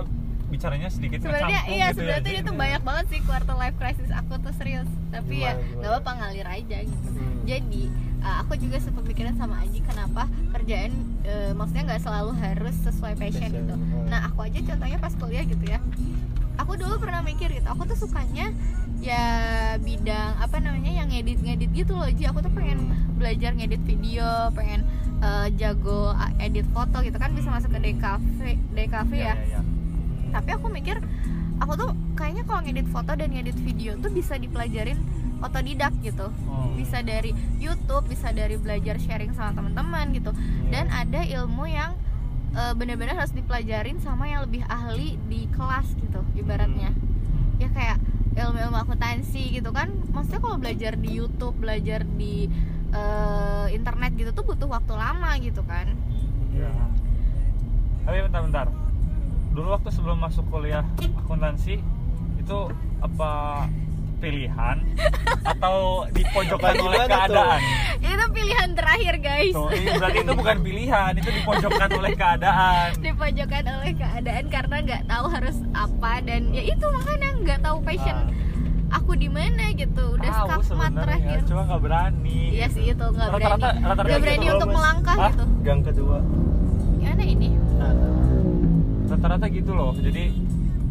bicaranya 0.46 0.88
sedikit 0.88 1.18
sebenarnya 1.26 1.60
iya 1.66 1.90
gitu 1.90 2.06
sebenarnya 2.06 2.22
tuh 2.22 2.32
ya, 2.32 2.40
itu 2.40 2.52
Ji. 2.52 2.58
banyak 2.62 2.82
banget 2.86 3.04
sih 3.10 3.20
quarter 3.26 3.56
life 3.58 3.76
crisis 3.76 4.10
aku 4.14 4.32
tuh 4.38 4.54
serius 4.54 4.88
tapi 5.10 5.42
ya 5.42 5.52
Gimana, 5.52 5.58
gimana? 5.58 5.78
nggak 5.78 5.90
apa-apa 5.90 6.10
ngalir 6.22 6.48
aja 6.48 6.78
gitu 6.86 7.08
Hmm. 7.16 7.42
jadi 7.48 7.82
uh, 8.20 8.36
aku 8.44 8.52
juga 8.60 8.76
sempat 8.82 9.02
pikiran 9.08 9.34
sama 9.40 9.62
Aji 9.64 9.80
kenapa 9.80 10.28
kerjaan 10.52 10.92
uh, 11.24 11.52
maksudnya 11.56 11.82
nggak 11.88 12.02
selalu 12.02 12.32
harus 12.36 12.76
sesuai 12.84 13.14
passion, 13.16 13.48
Passion, 13.48 13.64
gitu 13.64 13.74
hmm. 13.78 14.06
nah 14.12 14.28
aku 14.28 14.44
aja 14.44 14.58
contohnya 14.60 14.98
pas 15.00 15.14
kuliah 15.16 15.44
gitu 15.46 15.64
ya 15.64 15.78
aku 16.56 16.72
dulu 16.76 16.94
pernah 17.00 17.20
mikir 17.22 17.48
gitu 17.52 17.68
aku 17.68 17.86
tuh 17.86 17.96
sukanya 17.96 18.52
ya 19.00 19.24
bidang 19.78 20.40
apa 20.40 20.56
namanya 20.58 21.04
yang 21.04 21.08
ngedit 21.12 21.38
ngedit 21.44 21.70
gitu 21.72 21.92
loh 21.94 22.08
Ji 22.08 22.24
aku 22.26 22.40
tuh 22.40 22.52
pengen 22.52 22.90
belajar 23.16 23.52
ngedit 23.52 23.80
video 23.84 24.48
pengen 24.56 24.84
uh, 25.20 25.46
jago 25.54 26.16
edit 26.40 26.64
foto 26.72 27.04
gitu 27.04 27.16
kan 27.20 27.32
bisa 27.36 27.52
masuk 27.52 27.76
ke 27.76 27.92
DKV 27.92 28.40
DKV 28.72 29.12
Iya, 29.12 29.24
ya 29.24 29.34
iya, 29.36 29.60
iya. 29.60 29.60
Tapi 30.36 30.52
aku 30.52 30.68
mikir 30.68 31.00
aku 31.56 31.72
tuh 31.74 31.88
kayaknya 32.12 32.44
kalau 32.44 32.60
ngedit 32.60 32.84
foto 32.86 33.12
dan 33.12 33.28
ngedit 33.30 33.56
video 33.58 33.96
tuh 33.96 34.12
bisa 34.12 34.36
dipelajarin 34.36 35.00
otodidak 35.38 35.92
gitu 36.00 36.28
Oh. 36.46 36.72
bisa 36.72 37.00
dari 37.00 37.32
YouTube 37.56 38.04
bisa 38.06 38.28
dari 38.30 38.56
belajar 38.56 38.96
sharing 38.98 39.32
sama 39.32 39.52
teman-teman 39.54 40.12
gitu 40.12 40.32
dan 40.68 40.88
ada 40.90 41.20
ilmu 41.22 41.64
yang 41.66 41.96
eh, 42.52 42.72
benar-benar 42.72 43.16
harus 43.18 43.32
dipelajarin 43.32 43.96
sama 43.98 44.24
yang 44.26 44.44
lebih 44.44 44.64
ahli 44.66 45.16
di 45.24 45.48
kelas 45.50 45.88
gitu 45.94 46.20
ibaratnya 46.34 46.92
Hmm. 46.92 47.56
ya 47.58 47.68
kayak 47.68 47.98
ilmu-ilmu 48.34 48.76
akuntansi 48.78 49.48
gitu 49.50 49.72
kan 49.72 49.88
maksudnya 50.10 50.40
kalau 50.40 50.56
belajar 50.56 50.92
di 50.94 51.10
YouTube 51.10 51.56
belajar 51.56 52.04
di 52.06 52.48
eh, 52.90 53.66
internet 53.70 54.12
gitu 54.14 54.30
tuh 54.30 54.44
butuh 54.46 54.68
waktu 54.70 54.92
lama 54.92 55.32
gitu 55.38 55.64
kan 55.64 55.88
Ya. 56.52 56.72
Tapi 58.02 58.24
bentar-bentar. 58.24 58.72
Dulu 59.56 59.68
waktu 59.72 59.88
sebelum 59.88 60.20
masuk 60.20 60.44
kuliah 60.46 60.84
akuntansi 61.16 61.80
itu 62.36 62.58
apa 62.98 63.64
pilihan 64.16 64.80
atau 65.46 66.04
dipojokkan 66.10 66.72
oleh 66.78 66.98
tuh? 66.98 67.08
keadaan? 67.10 67.60
itu 67.98 68.24
pilihan 68.30 68.68
terakhir 68.72 69.14
guys 69.18 69.52
Tuh, 69.52 69.68
ini 69.70 69.92
berarti 69.92 70.18
itu 70.22 70.32
bukan 70.34 70.56
pilihan, 70.62 71.12
itu 71.14 71.30
dipojokkan 71.34 71.88
oleh 71.90 72.12
keadaan. 72.14 72.86
dipojokkan 72.98 73.64
oleh 73.66 73.92
keadaan 73.92 74.44
karena 74.46 74.76
nggak 74.78 75.02
tahu 75.06 75.26
harus 75.26 75.56
apa 75.74 76.12
dan 76.22 76.48
ya 76.50 76.62
itu 76.62 76.86
makanya 76.86 77.28
nggak 77.38 77.60
tahu 77.60 77.78
passion 77.82 78.16
aku 78.88 79.12
di 79.14 79.28
mana 79.28 79.72
gitu 79.74 80.04
udah 80.14 80.30
Ah. 80.30 80.44
Tahu 80.46 80.60
skakmat 80.62 80.92
terakhir 80.94 81.38
cuma 81.44 81.60
nggak 81.66 81.80
berani. 81.82 82.40
iya 82.52 82.66
sih 82.68 82.84
itu 82.86 83.04
nggak 83.06 83.28
berani 83.30 83.62
nggak 83.82 83.96
berani 84.16 84.36
gitu, 84.38 84.54
untuk 84.54 84.68
Mas. 84.68 84.76
melangkah 84.76 85.16
Hah? 85.18 85.30
gitu 85.30 85.44
gang 85.62 85.80
kedua 85.82 86.18
Rata-rata 89.06 89.46
gitu 89.48 89.70
loh. 89.70 89.94
Jadi 89.94 90.24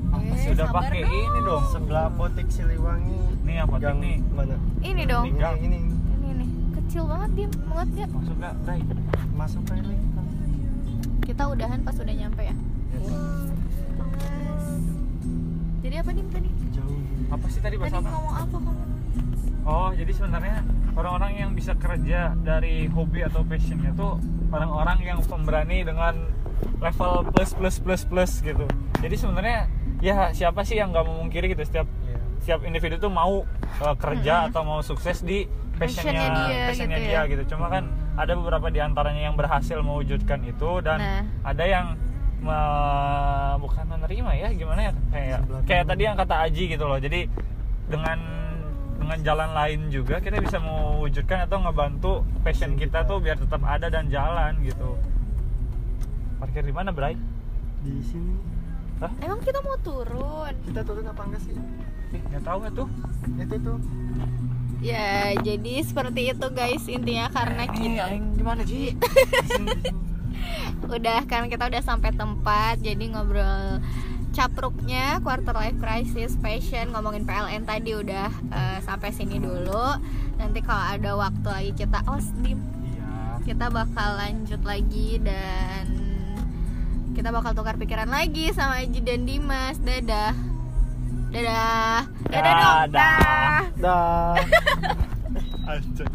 apa 0.08 0.24
Eh, 0.26 0.38
sih 0.38 0.50
udah 0.50 0.68
pakai 0.70 1.00
dong. 1.02 1.12
ini 1.12 1.40
dong. 1.42 1.64
sebelah 1.68 2.04
apotek 2.08 2.48
Siliwangi 2.48 3.20
Nih 3.44 3.58
apa 3.60 3.76
gang 3.78 4.00
nih? 4.00 4.18
mana 4.30 4.56
ini 4.80 5.04
dong 5.04 5.26
Ini 5.28 5.36
gang. 5.36 5.58
ini, 5.60 5.78
ini 5.78 5.94
ini 6.16 6.30
nih 6.36 6.50
kecil 6.74 7.04
banget 7.04 7.30
dia 7.36 7.48
banget 7.66 7.90
ya 7.96 8.08
Masuk 8.10 8.36
nggak, 8.38 8.54
Bray? 8.64 8.82
masuk 9.36 9.62
ini 9.70 9.98
kita 11.22 11.44
udahan 11.44 11.80
pas 11.82 11.96
udah 11.96 12.16
nyampe 12.16 12.42
ya 12.42 12.56
Yes. 12.96 13.12
jadi 15.82 15.96
apa 16.00 16.10
nih 16.12 16.24
tadi 16.30 16.50
jauh 16.72 17.00
Apa 17.28 17.46
sih 17.46 17.60
tadi 17.60 17.76
tadi 17.76 17.82
bahasa 17.84 17.98
apa? 17.98 18.10
ngomong 18.10 18.36
apa 18.38 18.58
kamu 18.58 18.84
Oh, 19.66 19.90
jadi 19.92 20.12
sebenarnya 20.12 20.62
orang-orang 20.94 21.32
yang 21.36 21.52
bisa 21.52 21.74
kerja 21.74 22.38
dari 22.40 22.86
hobi 22.88 23.20
atau 23.20 23.42
passionnya 23.42 23.92
tuh 23.92 24.22
orang-orang 24.48 24.98
yang 25.02 25.20
pemberani 25.22 25.82
dengan 25.82 26.14
level 26.78 27.26
plus 27.30 27.52
plus 27.52 27.76
plus 27.78 28.02
plus 28.04 28.32
gitu. 28.40 28.66
Jadi 29.00 29.16
sebenarnya 29.16 29.60
ya 30.00 30.30
siapa 30.32 30.62
sih 30.62 30.76
yang 30.76 30.92
nggak 30.92 31.06
memungkiri 31.06 31.50
gitu 31.50 31.64
setiap 31.64 31.88
Iya. 32.04 32.18
setiap 32.38 32.60
individu 32.64 32.96
tuh 32.98 33.10
mau 33.10 33.44
uh, 33.80 33.96
kerja 33.96 34.48
atau 34.48 34.62
mau 34.62 34.80
sukses 34.80 35.20
di 35.20 35.48
passionnya 35.76 36.14
Passionnya 36.16 36.48
dia 36.48 36.66
passionnya 36.70 36.98
gitu 36.98 37.06
dia 37.06 37.16
ya. 37.16 37.22
gitu. 37.28 37.44
Cuma 37.50 37.68
kan 37.68 37.84
ada 38.16 38.32
beberapa 38.34 38.68
di 38.68 38.80
antaranya 38.80 39.22
yang 39.24 39.36
berhasil 39.36 39.78
mewujudkan 39.78 40.40
itu 40.44 40.70
dan 40.80 40.98
Nah. 41.00 41.24
ada 41.44 41.64
yang 41.64 41.86
me- 42.40 43.58
bukan 43.58 43.86
menerima 43.88 44.32
ya 44.36 44.50
gimana 44.52 44.82
ya 44.82 44.92
kayak 45.10 45.40
kayak 45.66 45.84
tadi 45.86 46.02
yang 46.04 46.16
kata 46.16 46.36
Aji 46.46 46.64
gitu 46.70 46.86
loh. 46.86 47.00
Jadi 47.00 47.26
dengan 47.86 48.20
dengan 48.96 49.20
jalan 49.22 49.52
lain 49.52 49.80
juga 49.90 50.18
kita 50.18 50.40
bisa 50.40 50.58
mewujudkan 50.58 51.46
atau 51.46 51.62
ngebantu 51.62 52.14
passion 52.42 52.74
kita 52.76 53.04
tuh 53.04 53.20
biar 53.20 53.38
tetap 53.38 53.62
ada 53.62 53.88
dan 53.88 54.08
jalan 54.08 54.56
gitu. 54.62 54.96
Parkir 56.36 56.64
di 56.64 56.74
mana, 56.76 56.92
Bray? 56.92 57.16
di 57.86 58.02
sini 58.02 58.34
emang 59.22 59.38
kita 59.46 59.62
mau 59.62 59.78
turun 59.86 60.54
kita 60.66 60.82
turun 60.82 61.06
apa 61.06 61.22
enggak 61.30 61.42
sih 61.46 61.54
Eh, 62.14 62.22
nggak 62.32 62.44
tahu 62.48 62.58
nggak 62.64 62.74
tuh 62.74 62.88
itu 63.36 63.56
tuh 63.60 63.78
ya 64.80 65.36
jadi 65.36 65.74
seperti 65.84 66.22
itu 66.32 66.48
guys 66.50 66.86
intinya 66.88 67.28
karena 67.30 67.64
Eh, 67.68 67.70
kita 67.70 68.04
aing 68.10 68.26
gimana 68.40 68.62
Ji? 68.64 68.96
udah 70.96 71.20
kan 71.28 71.50
kita 71.50 71.68
udah 71.68 71.82
sampai 71.84 72.14
tempat 72.14 72.80
jadi 72.80 73.04
ngobrol 73.14 73.84
capruknya 74.36 75.18
quarter 75.20 75.56
life 75.56 75.80
crisis 75.80 76.36
passion 76.38 76.92
ngomongin 76.92 77.24
PLN 77.24 77.64
tadi 77.64 77.96
udah 77.96 78.28
eh, 78.52 78.80
sampai 78.82 79.10
sini 79.10 79.40
dulu 79.40 79.96
nanti 80.36 80.60
kalau 80.60 80.84
ada 80.92 81.12
waktu 81.16 81.48
lagi 81.48 81.72
kita 81.74 82.04
oh 82.06 82.20
dim 82.38 82.60
Iya. 82.86 83.40
kita 83.48 83.66
bakal 83.70 84.10
lanjut 84.16 84.62
lagi 84.62 85.24
dan 85.24 85.86
kita 87.12 87.32
bakal 87.32 87.56
tukar 87.56 87.80
pikiran 87.80 88.08
lagi 88.08 88.52
sama 88.52 88.84
Aji 88.84 89.00
dan 89.00 89.24
Dimas 89.24 89.80
dadah 89.80 90.36
dadah 91.32 92.04
dadah 92.28 92.54
dong 92.54 92.92
Dadah. 92.92 92.92
dah 92.92 93.60
dah 93.80 94.36
Anjay. 95.66 96.06